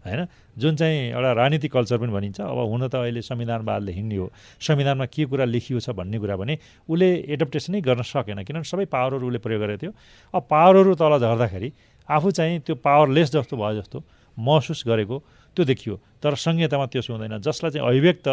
होइन? 0.04 0.26
जुन 0.56 0.76
चाहिँ 0.76 1.12
एउटा 1.12 1.32
राजनीतिक 1.32 1.72
कल्चर 1.72 1.98
पनि 1.98 2.12
भनिन्छ 2.12 2.40
अब 2.40 2.58
हुन 2.58 2.88
त 2.88 2.94
अहिले 2.94 3.22
संविधानवादले 3.22 3.92
हिँड्ने 3.92 4.16
हो 4.16 4.30
संविधानमा 4.60 5.06
के 5.06 5.24
कुरा 5.26 5.44
लेखिएको 5.44 5.80
छ 5.80 5.90
भन्ने 5.92 6.18
कुरा 6.18 6.36
भने 6.36 6.58
उसले 6.88 7.08
एडप्टेसनै 7.28 7.80
गर्न 7.80 8.02
सकेन 8.02 8.42
किनभने 8.44 8.64
सबै 8.64 8.84
पावरहरू 8.86 9.26
उसले 9.26 9.38
प्रयोग 9.38 9.60
गरेको 9.62 9.80
थियो। 9.82 9.92
अब 10.34 10.42
पावरहरू 10.48 10.94
तल 10.94 11.18
झर्दाखेरि 11.18 11.72
आफू 12.08 12.30
चाहिँ 12.30 12.60
त्यो 12.60 12.74
पावरलेस 12.80 13.32
जस्तो 13.32 13.56
भयो 13.56 13.74
जस्तो 13.80 13.98
महसुस 14.36 14.84
गरेको 14.86 15.16
त्यो 15.56 15.64
देखियो। 15.64 15.94
तर 16.22 16.34
संहितामा 16.34 16.86
त्यो 16.86 17.02
हुँदैन। 17.02 17.40
जसलाई 17.40 17.70
चाहिँ 17.72 17.88
अभिव्यक्त 17.88 18.28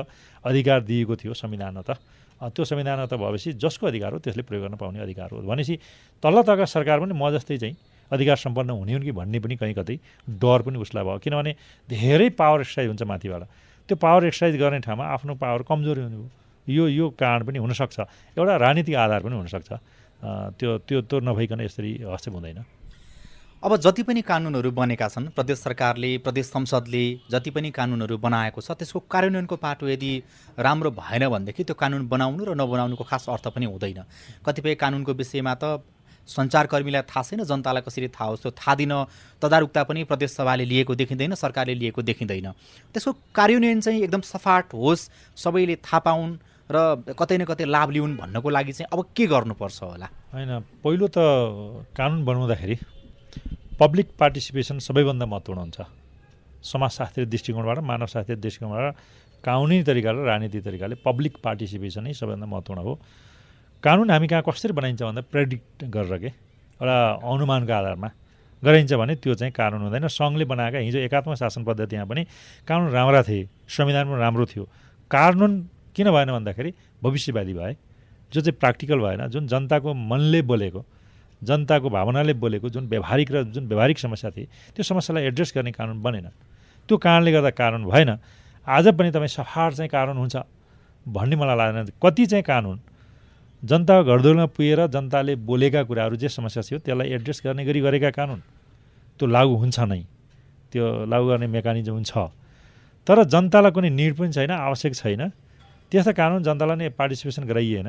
अधिकार 0.45 0.79
दिएको 0.83 1.15
थियो 1.15 1.33
संविधानमा 1.33 1.81
त 1.81 1.97
त्यो 2.49 2.65
संविधानमा 2.65 3.05
त 3.05 3.13
भएपछि 3.15 3.53
जसको 3.55 3.87
अधिकार 3.87 4.11
हो 4.13 4.19
त्यसले 4.19 4.43
प्रयोग 4.43 4.63
गर्न 4.63 4.75
पाउने 4.75 4.99
अधिकार 4.99 5.29
हो। 5.31 5.41
भनेपछि 5.47 5.75
तल्ल 6.23 6.41
तलका 6.43 6.65
सरकार 6.65 6.99
पनि 6.99 7.13
म 7.15 7.31
जस्तै 7.31 7.57
चाहिँ 7.57 7.75
अधिकार 8.11 8.37
सम्पन्न 8.37 8.69
हुने 8.69 8.93
हुन् 8.93 9.03
कि 9.03 9.11
भन्ने 9.11 9.39
पनि 9.39 9.55
कहीँ 9.55 9.73
कतै 9.73 9.95
डर 10.27 10.59
पनि 10.67 10.77
उसलाई 10.77 11.03
भयो। 11.03 11.17
किनभने 11.23 11.51
धेरै 11.89 12.29
पावर 12.35 12.59
एक्सर्साइज 12.61 12.87
हुन्छ 12.87 13.03
माथिबाट। 13.03 13.43
त्यो 13.89 13.95
पावर 13.95 14.21
एक्सर्साइज 14.27 14.55
गर्ने 14.59 14.79
ठाउँमा 14.83 15.05
आफ्नो 15.05 15.33
पावर 15.39 15.61
कमजोरी 15.63 16.01
हुने 16.01 16.17
यो 16.67 16.87
यो 16.87 17.09
कारण 17.19 17.43
पनि 17.47 17.59
हुनसक्छ। 17.59 17.99
एउटा 18.37 18.55
राजनीतिक 18.55 18.95
आधार 18.95 19.21
पनि 19.23 19.35
हुनसक्छ। 19.35 19.69
त्यो 20.59 20.77
त्यो 20.87 21.01
त्यो 21.07 21.19
नभइकन 21.19 21.59
यसरी 21.61 21.91
हस्तक्षेप 22.07 22.33
हुँदैन। 22.33 22.59
अब 23.63 23.75
जति 23.77 24.03
पनि 24.03 24.21
कानुनहरू 24.21 24.71
बनेका 24.71 25.07
छन् 25.07 25.27
प्रदेश 25.35 25.57
सरकारले 25.57 26.17
प्रदेश 26.17 26.45
संसदले 26.45 27.03
जति 27.31 27.49
पनि 27.49 27.69
कानुनहरू 27.71 28.17
बनाएको 28.17 28.61
छ 28.61 28.71
त्यसको 28.75 28.99
कार्यान्वयनको 29.07 29.55
पाटो 29.55 29.87
यदि 29.87 30.11
राम्रो 30.59 30.91
भएन 30.91 31.27
भनेदेखि 31.29 31.63
त्यो 31.63 31.75
कानुन 31.79 32.07
बनाउनु 32.07 32.43
र 32.43 32.55
नबनाउनुको 32.59 33.03
खास 33.07 33.29
अर्थ 33.29 33.47
पनि 33.55 33.65
हुँदैन। 33.65 34.03
कतिपय 34.43 34.75
कानुनको 34.75 35.13
विषयमा 35.15 35.53
त 35.55 35.79
सञ्चारकर्मीलाई 36.27 37.01
थाहा 37.07 37.23
छैन 37.23 37.43
जनतालाई 37.47 37.83
कसरी 37.87 38.07
थाहा 38.11 38.27
होस् 38.29 38.41
त्यो 38.43 38.51
थाहा 38.51 38.75
दिन 38.75 38.93
तदारुकता 39.39 39.83
पनि 39.87 40.03
प्रदेश 40.11 40.31
सभाले 40.35 40.65
लिएको 40.67 40.95
देखिँदैन 40.99 41.35
सरकारले 41.39 41.75
लिएको 41.79 42.01
देखिँदैन। 42.03 42.51
त्यसको 42.91 43.11
कार्यान्वयन 43.31 43.79
चाहिँ 43.79 44.03
एकदम 44.03 44.21
सफाट 44.27 44.73
होस् 44.75 45.07
सबैले 45.39 45.75
थाहा 45.87 45.99
पाउन् 46.03 46.35
र 46.67 47.15
कतै 47.15 47.37
न 47.39 47.47
कतै 47.47 47.63
लाभ 47.71 47.95
लिउन् 47.95 48.17
भन्नको 48.19 48.49
लागि 48.49 48.73
चाहिँ 48.75 48.91
अब 48.91 49.07
के 49.15 49.27
गर्नुपर्छ 49.31 49.79
होला? 49.83 50.07
होइन 50.35 50.51
पहिलो 50.83 51.07
त 51.07 51.87
कानुन 51.95 52.25
बनाउँदाखेरि 52.27 52.77
पब्लिक 53.79 54.07
पार्टिसिपेसन 54.19 54.79
सबैभन्दा 54.79 55.25
महत्त्वपूर्ण 55.25 55.59
हुन्छ। 55.59 55.79
समाजशास्त्रीय 56.63 57.25
दृष्टिकोणबाट 57.25 57.77
मानवशास्त्रीय 57.79 58.37
दृष्टिकोणबाट 58.37 58.95
कानुनी 59.43 59.83
तरिकाले 59.83 60.23
राजनीतिक 60.23 60.63
तरिकाले 60.63 60.95
पब्लिक 61.03 61.33
पार्टिसिपेसन 61.43 62.03
नै 62.03 62.13
सबैभन्दा 62.13 62.47
महत्त्वपूर्ण 62.47 62.81
हो। 62.83 62.93
कानुन 63.83 64.09
हामी 64.09 64.27
कहाँ 64.27 64.43
कसरी 64.47 64.73
बनाइन्छ 64.73 65.01
भन्दा 65.03 65.21
प्रेडिक्ट 65.27 65.83
गरेर 65.91 66.17
के? 66.17 66.29
एउटा 66.79 66.97
अनुमानको 67.19 67.73
आधारमा 67.73 68.09
गराइन्छ 68.63 68.93
भने 68.93 69.13
त्यो 69.19 69.33
चाहिँ 69.35 69.51
कानुन 69.51 69.81
हुँदैन। 69.81 70.07
सङ्घले 70.07 70.45
बनाएका 70.47 70.77
हिजो 70.87 70.99
एकात्मक 71.03 71.35
शासन 71.35 71.63
पद्धतिमा 71.67 72.05
पनि 72.07 72.23
कानुन 72.63 72.89
राम्रा 72.95 73.21
थिए 73.27 73.49
संविधान 73.67 74.03
पनि 74.07 74.19
राम्रो 74.23 74.45
थियो। 74.47 74.63
कानुन 75.11 75.51
किन 75.95 76.07
भएन 76.11 76.29
भन्दाखेरि 76.31 76.71
भविष्यवादी 77.03 77.53
भए। 77.53 77.75
जो 78.31 78.39
चाहिँ 78.41 78.57
प्र्याक्टिकल 78.57 78.99
भएन 79.03 79.27
जुन 79.27 79.47
जनताको 79.47 79.93
मनले 79.93 80.41
बोलेको 80.41 80.81
जनताको 81.43 81.89
भावनाले 81.89 82.33
बोलेको 82.33 82.69
जुन 82.69 82.87
व्यवहारिक 82.87 83.31
र 83.31 83.43
जुन 83.53 83.67
व्यवहारिक 83.67 83.99
समस्या 83.99 84.31
थिए 84.31 84.47
त्यो 84.75 84.83
समस्यालाई 84.83 85.23
एड्रेस 85.29 85.53
गर्ने 85.55 85.71
कानुन 85.71 86.01
बनेन। 86.01 86.27
त्यो 86.89 86.97
कारणले 86.97 87.31
गर्दा 87.31 87.51
कानुन 87.51 87.83
भएन। 87.85 88.09
आज 88.67 88.87
पनि 88.97 89.11
तपाईँ 89.11 89.27
सफार 89.27 89.73
चाहिँ 89.73 89.89
कानुन 89.89 90.17
हुन्छ 90.17 90.35
भन्ने 91.05 91.35
मलाई 91.35 91.57
लाग्दैन 91.57 91.85
कति 92.03 92.25
चाहिँ 92.25 92.43
कानुन 92.43 92.79
जनता 93.63 94.01
घरदौलमा 94.03 94.45
पुगेर 94.55 94.87
जनताले 94.87 95.35
बोलेका 95.47 95.83
कुराहरू 95.83 96.15
जे 96.15 96.29
समस्या 96.29 96.63
थियो 96.63 96.79
त्यसलाई 96.79 97.07
एड्रेस 97.15 97.41
गर्ने 97.45 97.63
गरी 97.65 97.79
गरेका 97.79 98.11
कानुन 98.11 98.39
त्यो 99.19 99.25
लागु 99.27 99.55
हुन्छ 99.55 99.79
नै। 99.79 100.03
त्यो 100.71 101.05
लागु 101.05 101.25
गर्ने 101.27 101.47
मेकानिजम 101.47 102.03
छ। 102.03 102.31
तर 103.07 103.23
जनतालाई 103.23 103.71
कुनै 103.71 103.89
निड 103.89 104.11
पनि 104.15 104.31
छैन 104.31 104.51
आवश्यक 104.51 104.93
छैन। 104.95 105.21
त्यस्ता 105.91 106.11
कानुन 106.11 106.43
जनतालाई 106.43 106.77
नै 106.77 106.89
पार्टिसिपेसन 106.95 107.43
गराइएन। 107.43 107.87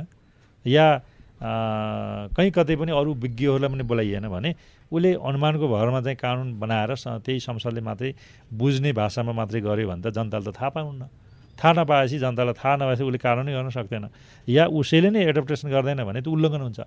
या 0.66 0.86
कहीँ 1.40 2.50
कतै 2.50 2.76
पनि 2.76 2.92
अरू 2.92 3.14
विज्ञहरूलाई 3.14 3.70
पनि 3.70 3.84
बोलाइएन 3.84 4.28
भने 4.28 4.50
उसले 4.92 5.10
अनुमानको 5.18 5.66
भरमा 5.68 6.00
चाहिँ 6.00 6.16
कानुन 6.16 6.48
बनाएर 6.60 6.94
त्यही 6.94 7.40
संसदले 7.40 7.80
मात्रै 7.80 8.10
बुझ्ने 8.54 8.92
भाषामा 8.92 9.32
मात्रै 9.32 9.60
गर्यो 9.60 9.88
भने 9.88 10.02
त 10.02 10.14
जनताले 10.14 10.44
त 10.44 10.54
थाहा 10.54 10.70
पाउन्न। 10.70 11.02
थाहा 11.58 11.72
नपाएपछि 11.74 12.18
जनतालाई 12.18 12.54
थाहा 12.54 12.74
नभएपछि 12.76 13.04
उसले 13.04 13.18
कानुनै 13.18 13.52
गर्न 13.52 13.68
सक्दैन। 13.70 14.04
या 14.48 14.64
उसैले 14.70 15.10
नै 15.10 15.20
एडप्टेसन 15.30 15.68
गर्दैन 15.70 16.00
भने 16.06 16.20
त 16.22 16.28
उल्लङ्घन 16.30 16.62
हुन्छ। 16.66 16.80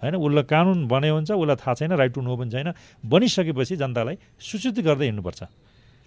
होइन 0.00 0.14
उसलाई 0.16 0.44
कानुन 0.44 0.78
बन्यो 0.92 1.14
हुन्छ 1.16 1.30
उसलाई 1.32 1.56
थाहा 1.56 1.74
छैन 1.74 1.92
राइट 1.96 2.12
टु 2.12 2.20
नो 2.20 2.36
पनि 2.36 2.50
छैन। 2.52 2.68
बनिसकेपछि 3.04 3.74
जनतालाई 3.76 4.16
सूचित 4.40 4.76
गर्दै 4.84 5.06
हिँड्नुपर्छ। 5.08 5.40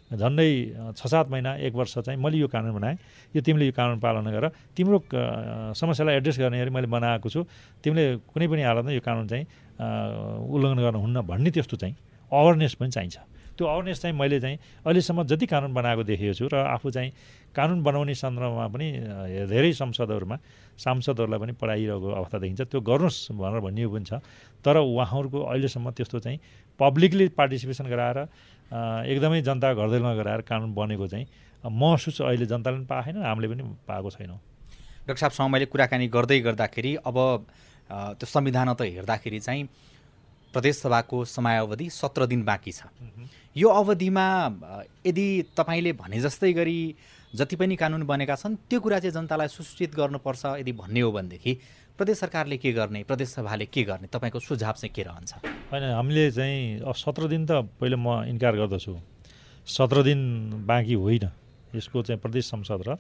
झन्डै 0.10 0.50
छ 0.98 1.02
सात 1.06 1.30
महिना 1.30 1.56
एक 1.62 1.74
वर्ष 1.74 1.98
चाहिँ 2.02 2.18
मैले 2.18 2.38
यो 2.38 2.48
कानुन 2.50 2.74
बनाएँ। 2.74 2.98
यो 3.36 3.42
तिमीले 3.46 3.66
यो 3.70 3.74
कानुन 3.78 4.00
पालना 4.02 4.32
गर। 4.32 4.46
तिम्रो 4.74 4.98
समस्यालाई 5.78 6.16
एड्रेस 6.18 6.38
गर्ने 6.40 6.58
गरी 6.60 6.72
मैले 6.74 6.88
बनाएको 6.90 7.30
छु। 7.30 7.46
तिमीले 7.84 8.26
कुनै 8.34 8.48
पनि 8.50 8.62
हालतमा 8.66 8.92
यो 8.92 9.02
कानुन 9.06 9.26
चाहिँ 9.30 9.46
उल्लङ्घन 10.50 10.80
गर्नुहुन्न 10.82 11.18
भन्ने 11.30 11.50
त्यस्तो 11.54 11.76
चाहिँ 11.78 11.96
अवेरनेस 12.32 12.74
पनि 12.82 12.90
चाहिन्छ। 12.90 13.18
त्यो 13.54 13.68
अवेरनेस 13.68 13.98
चाहिँ 14.02 14.16
मैले 14.16 14.40
चाहिँ 14.40 14.58
अहिलेसम्म 14.88 15.24
जति 15.30 15.46
कानुन 15.46 15.74
बनाएको 15.76 16.04
देखेको 16.10 16.34
छु 16.34 16.48
र 16.48 16.64
आफू 16.74 16.90
चाहिँ 16.90 17.12
कानुन 17.54 17.84
बनाउने 17.84 18.16
सन्दर्भमा 18.16 18.68
पनि 18.72 18.88
धेरै 19.52 19.72
संसदहरूमा 19.76 20.38
सांसदहरूलाई 20.80 21.40
पनि 21.44 21.54
पढाइरहेको 21.60 22.08
अवस्था 22.08 22.38
देखिन्छ। 22.40 22.62
त्यो 22.72 22.80
गर्नुहोस् 22.80 23.36
भनेर 23.36 23.60
भनिएको 23.60 23.92
पनि 23.94 24.06
छ। 24.08 24.14
तर 24.64 24.76
उहाँहरूको 24.80 25.40
अहिलेसम्म 25.44 25.92
त्यस्तो 25.92 26.18
चाहिँ 26.24 26.40
पब्लिकली 26.80 27.36
पार्टिसिपेसन 27.36 27.86
गराएर 27.92 28.18
एकदमै 28.72 29.42
जनता 29.42 29.74
घरदैलमा 29.74 30.14
गराएर 30.16 30.42
कानुन 30.46 30.74
बनेको 30.74 31.08
चाहिँ 31.08 31.26
महसुस 31.64 32.22
अहिले 32.22 32.46
जनताले 32.46 32.78
पनि 32.78 32.86
पाएन 32.86 33.18
हामीले 33.24 33.48
पनि 33.48 33.64
पाएको 33.88 34.10
छैनौँ। 34.10 34.40
डाक्टर 35.08 35.20
साहबसँग 35.20 35.50
मैले 35.50 35.66
कुराकानी 35.66 36.08
गर्दै 36.08 36.40
गर्दाखेरि 36.40 36.96
अब 37.02 37.18
त्यो 37.90 38.26
संविधान 38.26 38.74
त 38.74 38.82
हेर्दाखेरि 38.82 39.40
चाहिँ 39.40 39.64
प्रदेशसभाको 40.54 41.18
समयावधि 41.26 41.90
सत्र 41.90 42.26
दिन 42.26 42.44
बाँकी 42.46 42.72
छ। 42.72 42.86
यो 43.58 43.70
अवधिमा 43.70 44.26
यदि 45.06 45.28
तपाईँले 45.58 45.92
भने 45.94 46.20
जस्तै 46.22 46.54
गरी 46.54 46.80
जति 47.36 47.56
पनि 47.56 47.76
कानुन 47.76 48.04
बनेका 48.06 48.36
छन् 48.36 48.56
त्यो 48.70 48.80
कुरा 48.80 49.00
चाहिँ 49.00 49.14
जनतालाई 49.14 49.48
सुसूचित 49.48 49.96
गर्नुपर्छ 49.96 50.46
यदि 50.62 50.72
भन्ने 50.74 51.02
हो 51.02 51.12
भनेदेखि 51.12 51.54
प्रदेश 52.00 52.18
सरकारले 52.20 52.58
के 52.58 52.72
गर्ने? 52.72 53.04
प्रदेश 53.04 53.30
सभाले 53.36 53.66
के 53.68 53.84
गर्ने? 53.84 54.08
तपाईँको 54.08 54.40
सुझाव 54.40 54.74
चाहिँ 54.80 54.94
के 54.96 55.04
रहन्छ? 55.04 55.44
होइन 55.68 55.84
हामीले 56.00 56.32
चाहिँ 56.32 56.80
सत्र 56.96 57.28
दिन 57.28 57.44
त 57.44 57.68
पहिले 57.76 58.00
म 58.00 58.24
इन्कार 58.32 58.56
गर्दछु। 58.56 58.96
सत्र 59.68 60.04
दिन 60.08 60.20
बाँकी 60.64 60.96
होइन। 60.96 61.28
यसको 61.76 62.02
चाहिँ 62.08 62.20
प्रदेश 62.24 62.46
संसद 62.56 62.82
र 62.88 62.96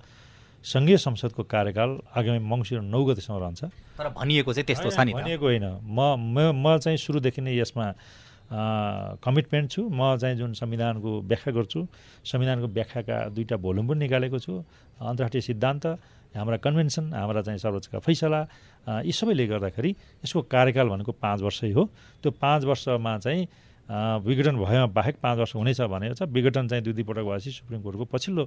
सङ्घीय 0.59 0.97
संसदको 0.99 1.43
कार्यकाल 1.47 1.89
आगामी 2.11 2.43
मङ्सिर 2.43 2.83
नौ 2.83 2.99
गतिसम्म 3.07 3.39
रहन्छ। 3.39 3.63
तर 3.95 4.07
भनिएको 4.11 4.51
चाहिँ 4.51 4.67
त्यस्तो 4.67 4.91
छ 4.91 4.99
नि 5.07 5.15
भनिएको 5.15 5.47
होइन। 5.47 5.65
म 5.79 6.19
म 6.51 6.77
चाहिँ 6.83 6.99
सुरुदेखि 6.99 7.39
नै 7.39 7.55
यसमा 7.55 7.87
कमिटमेन्ट 9.23 9.67
छु। 9.71 9.81
म 9.87 10.19
चाहिँ 10.19 10.35
जुन 10.35 10.51
संविधानको 10.59 11.09
व्याख्या 11.23 11.51
गर्छु 11.55 11.79
संविधानको 12.27 12.67
व्याख्याका 12.67 13.17
दुईवटा 13.31 13.55
भोल्युम 13.63 13.85
पनि 13.87 13.99
निकालेको 14.03 14.37
छु। 14.43 14.53
अन्तर्राष्ट्रिय 14.99 15.41
सिद्धान्त 15.55 15.85
हाम्रा 16.35 16.57
कन्भेन्सन 16.61 17.13
हाम्रा 17.13 17.41
चाहिँ 17.41 17.57
सर्वोच्चका 17.57 17.99
फैसला 18.05 18.39
यी 19.05 19.11
सबैले 19.11 19.45
गर्दाखेरि 19.47 19.91
यसको 20.25 20.41
कार्यकाल 20.49 20.87
भनेको 20.89 21.11
पाँच 21.21 21.39
वर्षै 21.41 21.71
हो। 21.71 21.83
त्यो 22.23 22.31
पाँच 22.41 22.61
वर्षमा 22.65 23.17
चाहिँ 23.19 23.47
विघटन 23.89 24.55
भएमा 24.61 24.85
बाहेक 24.93 25.15
पाँच 25.17 25.37
वर्ष 25.39 25.55
हुनेछ 25.55 25.81
भनेको 25.81 26.13
छ 26.13 26.29
विघटन 26.29 26.67
चाहिँ 26.69 26.83
दुई 26.85 26.93
दुईपटक 26.93 27.25
भएपछि 27.25 27.51
सुप्रिम 27.51 27.81
कोर्टको 27.81 28.05
पछिल्लो 28.05 28.43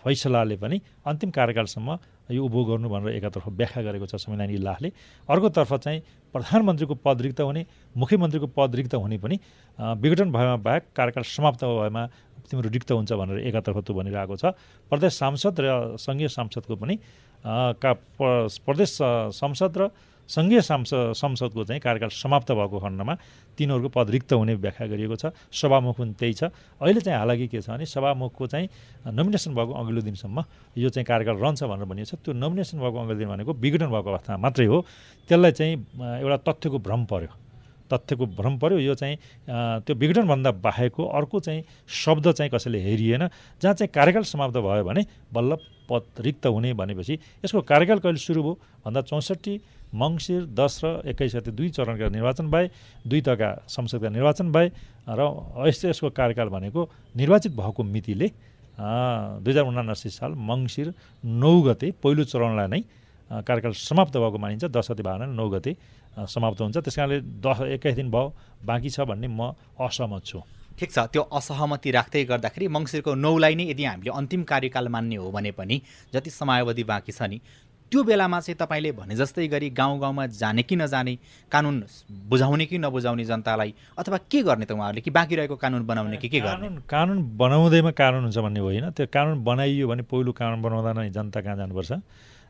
फैसलाले 0.00 0.56
पनि 0.56 0.80
अन्तिम 1.04 1.30
कार्यकालसम्म 1.30 1.88
यो 2.32 2.40
उभो 2.40 2.64
गर्नु 2.64 2.88
भनेर 2.88 3.20
एकातर्फ 3.20 3.48
व्याख्या 3.52 3.82
गरेको 3.84 4.06
छ 4.08 4.16
संविधान 4.16 4.50
इलाहले 4.56 4.88
अर्कोतर्फ 5.28 5.72
चाहिँ 5.76 6.00
प्रधानमन्त्रीको 6.32 6.94
पद 7.04 7.20
रिक्त 7.22 7.40
हुने 7.40 7.66
मुख्यमन्त्रीको 8.00 8.46
पद 8.56 8.74
रिक्त 8.80 8.94
हुने 8.96 9.18
पनि 9.20 9.36
विघटन 9.76 10.32
भएमा 10.32 10.56
बाहेक 10.64 10.82
कार्यकाल 10.96 11.24
समाप्त 11.36 11.64
भएमा 11.64 12.02
तिम्रो 12.48 12.68
रिक्त 12.72 12.90
हुन्छ 12.96 13.12
भनेर 13.12 13.38
एकातर्फ 13.52 13.76
त्यो 13.84 13.92
भनिरहेको 13.92 14.36
छ। 14.40 14.56
प्रदेश 14.88 15.12
सांसद 15.20 15.60
र 15.60 15.96
सङ्घीय 16.00 16.28
सांसदको 16.32 16.76
पनि 16.80 16.96
का 17.46 17.92
प्रदेश 18.66 18.98
संसद 19.38 19.78
र 19.78 19.90
सङ्घीय 20.28 20.60
सांसद 20.60 21.14
संसदको 21.14 21.64
चाहिँ 21.64 21.80
कार्यकाल 21.80 22.10
समाप्त 22.10 22.50
भएको 22.50 22.78
खण्डमा 22.82 23.14
तिनीहरूको 23.54 23.88
पद 23.94 24.10
रिक्त 24.10 24.32
हुने 24.34 24.54
व्याख्या 24.58 24.86
गरिएको 24.90 25.16
छ। 25.16 25.30
सभामुख 25.54 25.96
पनि 26.02 26.12
त्यही 26.18 26.34
छ। 26.34 26.50
अहिले 26.82 27.00
चाहिँ 27.00 27.18
हालाकि 27.18 27.46
के 27.46 27.62
छ 27.62 27.70
भने 27.70 27.86
सभामुखको 27.86 28.46
चाहिँ 28.50 28.66
नोमिनेसन 29.14 29.54
भएको 29.54 29.72
अघिल्लो 29.78 30.02
दिनसम्म 30.02 30.38
यो 30.82 30.88
चाहिँ 30.90 31.06
कार्यकाल 31.06 31.36
रहन्छ 31.38 31.62
भनेर 31.70 31.86
भनिएको 31.86 32.10
छ। 32.10 32.18
त्यो 32.26 32.34
नोमिनेसन 32.42 32.74
भएको 32.82 32.98
अघिल्लो 32.98 33.18
दिन 33.22 33.28
भनेको 33.38 33.52
विघटन 33.54 33.86
भएको 33.86 34.10
अवस्थामा 34.10 34.38
मात्रै 34.42 34.66
हो। 34.66 34.82
त्यसलाई 35.30 35.52
चाहिँ 35.54 35.74
एउटा 36.26 36.36
तथ्यको 36.42 36.78
भ्रम 36.82 37.04
पर्यो। 37.06 37.30
तथ्यको 37.86 38.26
भ्रम 38.26 38.58
पर्यो। 38.58 38.78
यो 38.82 38.94
चाहिँ 38.98 39.16
त्यो 39.86 39.94
विघटनभन्दा 39.94 40.50
बाहेकको 40.58 41.02
अर्को 41.06 41.38
चाहिँ 41.38 41.62
शब्द 41.86 42.26
चाहिँ 42.34 42.50
कसैले 42.50 42.82
हेरिएन। 42.82 43.30
जहाँ 43.62 43.74
चाहिँ 43.78 43.90
कार्यकाल 43.94 44.26
समाप्त 44.26 44.58
भयो 44.58 44.82
भने 44.82 45.06
बल्ल 45.30 45.54
पद 45.88 46.02
रिक्त 46.20 46.46
हुने 46.46 46.72
भनेपछि 46.74 47.14
यसको 47.44 47.60
कार्यकाल 47.62 47.98
कहिले 48.04 48.18
सुरु 48.18 48.42
भयो? 48.42 48.54
भन्दा 48.84 49.00
चौसठी 49.10 49.54
मङ्सिर 49.94 50.50
दस 50.50 50.80
र 50.84 50.86
एक्काइस 51.10 51.34
गते 51.36 51.50
दुई 51.54 51.68
चरणका 51.70 52.08
निर्वाचन 52.10 52.46
भए 52.50 52.66
दुई 53.06 53.20
तका 53.22 53.50
संसदका 53.70 54.08
निर्वाचन 54.10 54.46
भए 54.52 54.66
र 55.08 55.20
यस्तो 55.70 55.88
यसको 55.88 56.10
कार्यकाल 56.10 56.48
भनेको 56.50 56.80
निर्वाचित 57.16 57.52
भएको 57.56 57.82
मितिले 57.82 58.28
दुई 58.76 59.52
हजार 59.52 59.64
उनासी 59.64 60.10
साल 60.10 60.34
मङ्सिर 60.36 60.92
नौ 61.24 61.52
गते 61.62 61.88
पहिलो 62.02 62.24
चरणलाई 62.28 62.68
नै 62.68 62.80
कार्यकाल 63.30 63.72
समाप्त 63.72 64.14
भएको 64.20 64.38
मानिन्छ। 64.38 64.64
दस 64.68 64.86
गते 64.90 65.02
भावना 65.02 65.26
नौ 65.32 65.48
गते 65.48 65.72
समाप्त 66.28 66.60
हुन्छ। 66.60 66.76
त्यस 66.84 66.96
कारणले 66.96 67.20
दस 67.40 67.58
एक्काइस 67.78 67.96
दिन 67.96 68.10
भयो। 68.10 68.26
बाँकी 68.66 68.90
छ 68.90 69.00
भन्ने 69.06 69.28
म 69.28 69.54
असहमत 69.80 70.22
छु। 70.24 70.38
ठिक 70.78 70.90
छ 70.92 70.98
त्यो 71.12 71.22
असहमति 71.32 71.90
राख्दै 71.90 72.24
गर्दाखेरि 72.24 72.68
मङ्सिरको 72.68 73.14
नौलाई 73.14 73.54
नै 73.54 73.64
यदि 73.70 73.84
हामीले 73.84 74.10
अन्तिम 74.12 74.42
कार्यकाल 74.44 74.88
मान्ने 74.88 75.16
हो 75.16 75.30
भने 75.30 75.50
पनि 75.52 75.80
जति 76.14 76.30
समयावधि 76.30 76.84
बाँकी 76.84 77.12
छ 77.12 77.22
नि 77.32 77.40
त्यो 77.92 78.02
बेलामा 78.02 78.38
चाहिँ 78.40 78.56
तपाईँले 78.58 78.90
भने 78.92 79.14
जस्तै 79.16 79.46
गरी 79.48 79.70
गाउँ 79.70 79.98
गाउँमा 80.00 80.26
जाने 80.26 80.62
कि 80.62 80.76
नजाने 80.76 81.14
कानुन 81.52 81.76
बुझाउने 82.28 82.66
कि 82.66 82.78
नबुझाउने 82.78 83.24
जनतालाई 83.24 83.74
अथवा 83.98 84.18
के 84.26 84.42
गर्ने 84.42 84.66
त 84.66 84.72
उहाँहरूले? 84.74 85.00
कि 85.00 85.10
बाँकी 85.10 85.36
रहेको 85.36 85.56
कानुन 85.56 85.86
बनाउने 85.86 86.16
कि 86.16 86.28
के 86.28 86.40
गर्ने? 86.40 86.68
कानुन 86.90 87.18
बनाउँदैमा 87.38 87.90
कानुन 87.94 88.22
हुन्छ 88.26 88.38
भन्ने 88.38 88.60
होइन। 88.60 88.90
त्यो 88.90 89.06
कानुन 89.06 89.44
बनाइयो 89.44 89.86
भने 89.86 90.02
पहिलो 90.02 90.32
कानुन 90.34 90.62
बनाउँदा 90.62 90.92
नै 90.92 91.10
जनता 91.14 91.40
कहाँ 91.40 91.56
जानुपर्छ? 91.56 91.92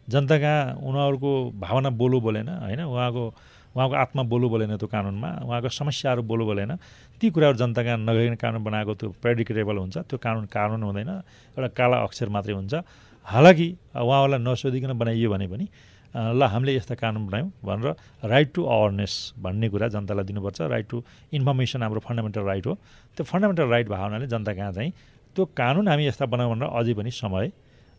जनता 0.08 0.36
कहाँ 0.40 0.80
उनीहरूको 0.80 1.30
भावना 1.60 1.90
बोलो 2.00 2.20
बोलेन 2.20 2.48
होइन? 2.48 2.80
उहाँको 2.80 3.24
उहाँको 3.76 3.94
आत्मा 3.94 4.22
बोलो 4.32 4.48
बोलेन 4.48 4.76
त्यो 4.80 4.88
कानुनमा 4.88 5.30
उहाँको 5.44 5.68
समस्याहरू 5.68 6.22
बोलो 6.24 6.44
बोलेन। 6.48 6.80
ती 7.20 7.30
कुराहरू 7.30 7.56
जनता 7.56 7.82
कहाँ 7.82 7.98
नगइकन 7.98 8.36
कानुन 8.36 8.62
बनाएको 8.64 8.92
त्यो 9.00 9.08
प्रेडिकेटेबल 9.22 9.76
हुन्छ 9.76 9.96
त्यो 10.04 10.16
कानुन 10.20 10.44
कानुन 10.52 10.82
हुँदैन 10.82 11.10
एउटा 11.56 11.68
काला 11.72 11.96
अक्षर 12.06 12.28
मात्रै 12.28 12.54
हुन्छ। 12.54 12.74
हालाकि 13.26 13.66
उहाँहरूलाई 13.96 14.40
नसोधिकन 14.44 14.92
बनाइयो 15.00 15.28
भने 15.32 15.46
पनि 15.48 15.66
ल 16.16 16.42
हामीले 16.48 16.72
यस्ता 16.76 16.94
कानुन 16.96 17.26
बनायौँ 17.28 17.50
भनेर 17.60 17.88
राइट 18.24 18.48
टु 18.54 18.60
अवेरनेस 18.64 19.12
भन्ने 19.36 19.68
कुरा 19.68 19.88
जनतालाई 19.92 20.24
दिनुपर्छ। 20.24 20.60
राइट 20.72 20.88
टु 20.88 20.96
इन्फर्मेसन 21.36 21.82
हाम्रो 21.82 22.00
फन्डामेन्टल 22.08 22.42
राइट 22.44 22.66
हो। 22.66 22.74
त्यो 23.16 23.24
फन्डामेन्टल 23.24 23.66
राइट 23.68 23.86
भएको 23.88 24.04
हुनाले 24.04 24.26
जनता 24.26 24.52
कहाँ 24.54 24.72
चाहिँ 24.72 24.92
त्यो 25.36 25.44
कानुन 25.56 25.88
हामी 25.88 26.06
यस्ता 26.06 26.24
बनाउँ 26.32 26.50
भनेर 26.52 26.68
अझै 26.68 26.94
पनि 26.96 27.10
समय 27.12 27.52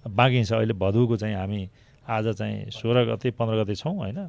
बाँकी 0.06 0.43
छ। 0.45 0.51
अहिले 0.53 0.73
भदौको 0.73 1.17
चाहिँ 1.17 1.36
हामी 1.36 1.62
आज 2.06 2.25
चाहिँ 2.38 2.71
सोह्र 2.71 3.06
गते 3.06 3.32
पन्ध्र 3.38 3.56
गते 3.62 3.75
छौँ 3.75 3.95
होइन? 3.97 4.19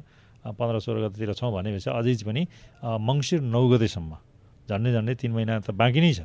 पन्ध्र 0.45 0.79
सोह्र 0.79 0.97
गतेतिर 1.07 1.33
छौँ 1.33 1.51
भनेपछि 1.53 1.89
अझै 1.89 2.13
पनि 2.25 2.41
मङ्सिर 2.83 3.41
नौ 3.41 3.61
गतेसम्म 3.69 4.11
झन्डै 4.69 4.91
झन्डै 4.93 5.13
तिन 5.17 5.31
महिना 5.33 5.59
त 5.65 5.73
बाँकी 5.73 6.01
नै 6.01 6.13
छ। 6.13 6.21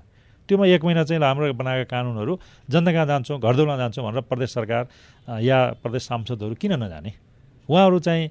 त्योमा 0.49 0.65
एक 0.69 0.85
महिना 0.85 1.03
चाहिँ 1.09 1.23
हाम्रो 1.25 1.53
बनाएका 1.57 1.89
कानुनहरू 1.89 2.33
जनता 2.69 2.91
कहाँ 2.93 3.07
जान्छौँ 3.09 3.41
घरदौला 3.41 3.77
जान्छौँ 3.81 4.05
भनेर 4.05 4.23
प्रदेश 4.29 4.51
सरकार 4.53 4.83
या 5.41 5.59
प्रदेश 5.81 6.03
सांसदहरू 6.05 6.55
किन 6.61 6.73
नजाने? 6.77 7.11
उहाँहरू 7.65 7.99
चाहिँ 8.05 8.25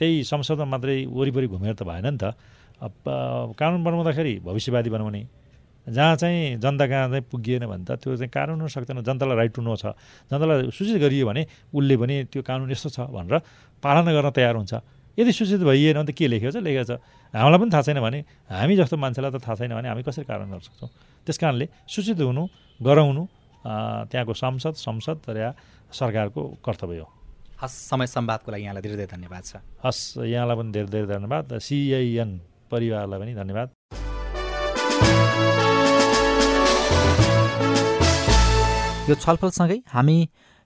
त्यही 0.00 0.24
संसदमा 0.24 0.64
मात्रै 0.64 0.96
वरिपरि 1.12 1.46
घुमेर 1.52 1.74
त 1.76 1.84
भएन 1.84 2.08
नि 2.08 2.18
त। 2.18 2.32
कानुन 3.56 3.80
बनाउँदाखेरि 3.84 4.40
भविष्यवादी 4.44 4.90
बनाउने। 4.90 5.22
जहाँ 5.86 6.16
चाहिँ 6.16 6.56
जनता 6.56 6.86
कहाँ 6.88 7.08
चाहिँ 7.08 7.24
पुगिएन 7.30 7.64
भने 7.68 7.84
त 7.84 8.00
त्यो 8.00 8.16
चाहिँ 8.16 8.32
कानुन 8.32 8.60
हुन 8.60 8.68
सक्दैन। 8.72 9.04
जनतालाई 9.04 9.36
राइट 9.36 9.52
टु 9.54 9.62
नो 9.62 9.76
छ। 9.76 9.92
जनतालाई 10.32 10.72
सूचित 10.72 10.96
गरियो 10.98 11.24
भने 11.28 11.42
उसले 11.72 11.96
पनि 11.96 12.14
त्यो 12.32 12.42
कानुन 12.42 12.68
यस्तो 12.72 12.88
छ 12.90 12.98
भनेर 13.12 13.38
पालना 13.84 14.10
गर्न 14.12 14.28
तयार 14.32 14.56
हुन्छ। 14.56 14.72
यदि 15.18 15.32
सूचित 15.32 15.60
भइएन 15.64 15.96
भने 15.96 16.12
त 16.12 16.16
के 16.16 16.26
लेखेको 16.28 16.52
छ 16.52 16.60
लेखेको 16.60 16.84
छ। 16.84 17.00
हामीलाई 17.34 17.58
पनि 17.60 17.70
थाहा 17.72 17.82
छैन 17.82 18.00
भने 18.00 18.18
हामी 18.52 18.74
जस्तो 18.76 18.96
मान्छेलाई 19.00 19.30
त 19.32 19.40
थाहा 19.40 19.54
छैन 19.56 19.72
भने 19.72 19.88
हामी 19.88 20.02
कसरी 20.04 20.24
कारण 20.28 20.52
गर्न 20.52 20.60
सक्छौँ? 20.60 20.90
त्यस 21.24 21.38
कारणले 21.40 21.66
सूचित 21.88 22.20
हुनु 22.20 22.44
गराउनु 22.80 23.22
त्यहाँको 23.64 24.32
संसद 24.36 24.74
संसद 24.76 25.18
र 25.28 25.56
सरकारको 25.88 26.42
कर्तव्य 26.60 27.00
हो। 27.00 27.08
हस् 27.62 27.76
समय 27.88 28.06
सम्वादको 28.06 28.52
लागि 28.52 28.62
यहाँलाई 28.64 28.82
धेरै 28.84 28.96
धेरै 28.96 29.10
धन्यवाद 29.16 29.42
छ 29.42 29.56
हस् 29.84 30.20
यहाँलाई 30.20 30.56
पनि 30.56 30.70
धेरै 30.76 30.88
धेरै 30.92 31.08
धन्यवाद। 31.16 31.44
सिआइएन 31.64 32.30
परिवारलाई 32.70 33.18
पनि 33.20 33.32
धन्यवाद। 33.40 33.68
यो 39.08 39.14
छलफलसँगै 39.16 39.78
हामी 39.88 40.16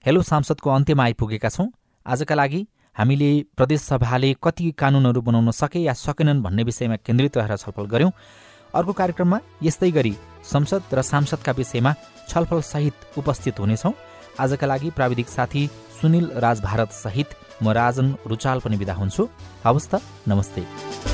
हेलो 0.05 0.21
सांसदको 0.21 0.67
अन्त्यमा 0.69 1.03
आइपुगेका 1.03 1.49
छौँ। 1.49 1.67
आजका 2.05 2.35
लागि 2.35 2.61
हामीले 2.95 3.29
प्रदेशसभाले 3.57 4.33
कति 4.43 4.71
कानुनहरू 4.77 5.21
बनाउन 5.21 5.51
सके 5.51 5.79
या 5.79 5.93
सकेनन् 5.95 6.41
भन्ने 6.43 6.63
विषयमा 6.63 6.95
केन्द्रित 6.97 7.37
रहेर 7.37 7.57
छलफल 7.57 7.85
गऱ्यौँ। 7.87 8.11
अर्को 8.73 8.93
कार्यक्रममा 8.93 9.39
यस्तै 9.63 9.91
गरी 9.91 10.13
संसद 10.43 10.93
र 10.93 11.01
सांसदका 11.01 11.51
विषयमा 11.51 11.93
छलफलसहित 12.29 13.17
उपस्थित 13.17 13.59
हुनेछौँ। 13.59 13.93
आजका 14.39 14.67
लागि 14.67 14.89
प्राविधिक 14.91 15.29
साथी 15.29 15.67
सुनिल 16.01 16.29
राज 16.37 16.61
भारत 16.61 16.91
सहित 16.93 17.35
म 17.63 17.71
राजन 17.71 18.15
रुचाल 18.27 18.59
पनि 18.59 18.77
विदा 18.77 18.93
हुन्छु। 18.93 19.27
हवस् 19.65 19.89
त 19.91 20.01
नमस्ते। 20.27 21.10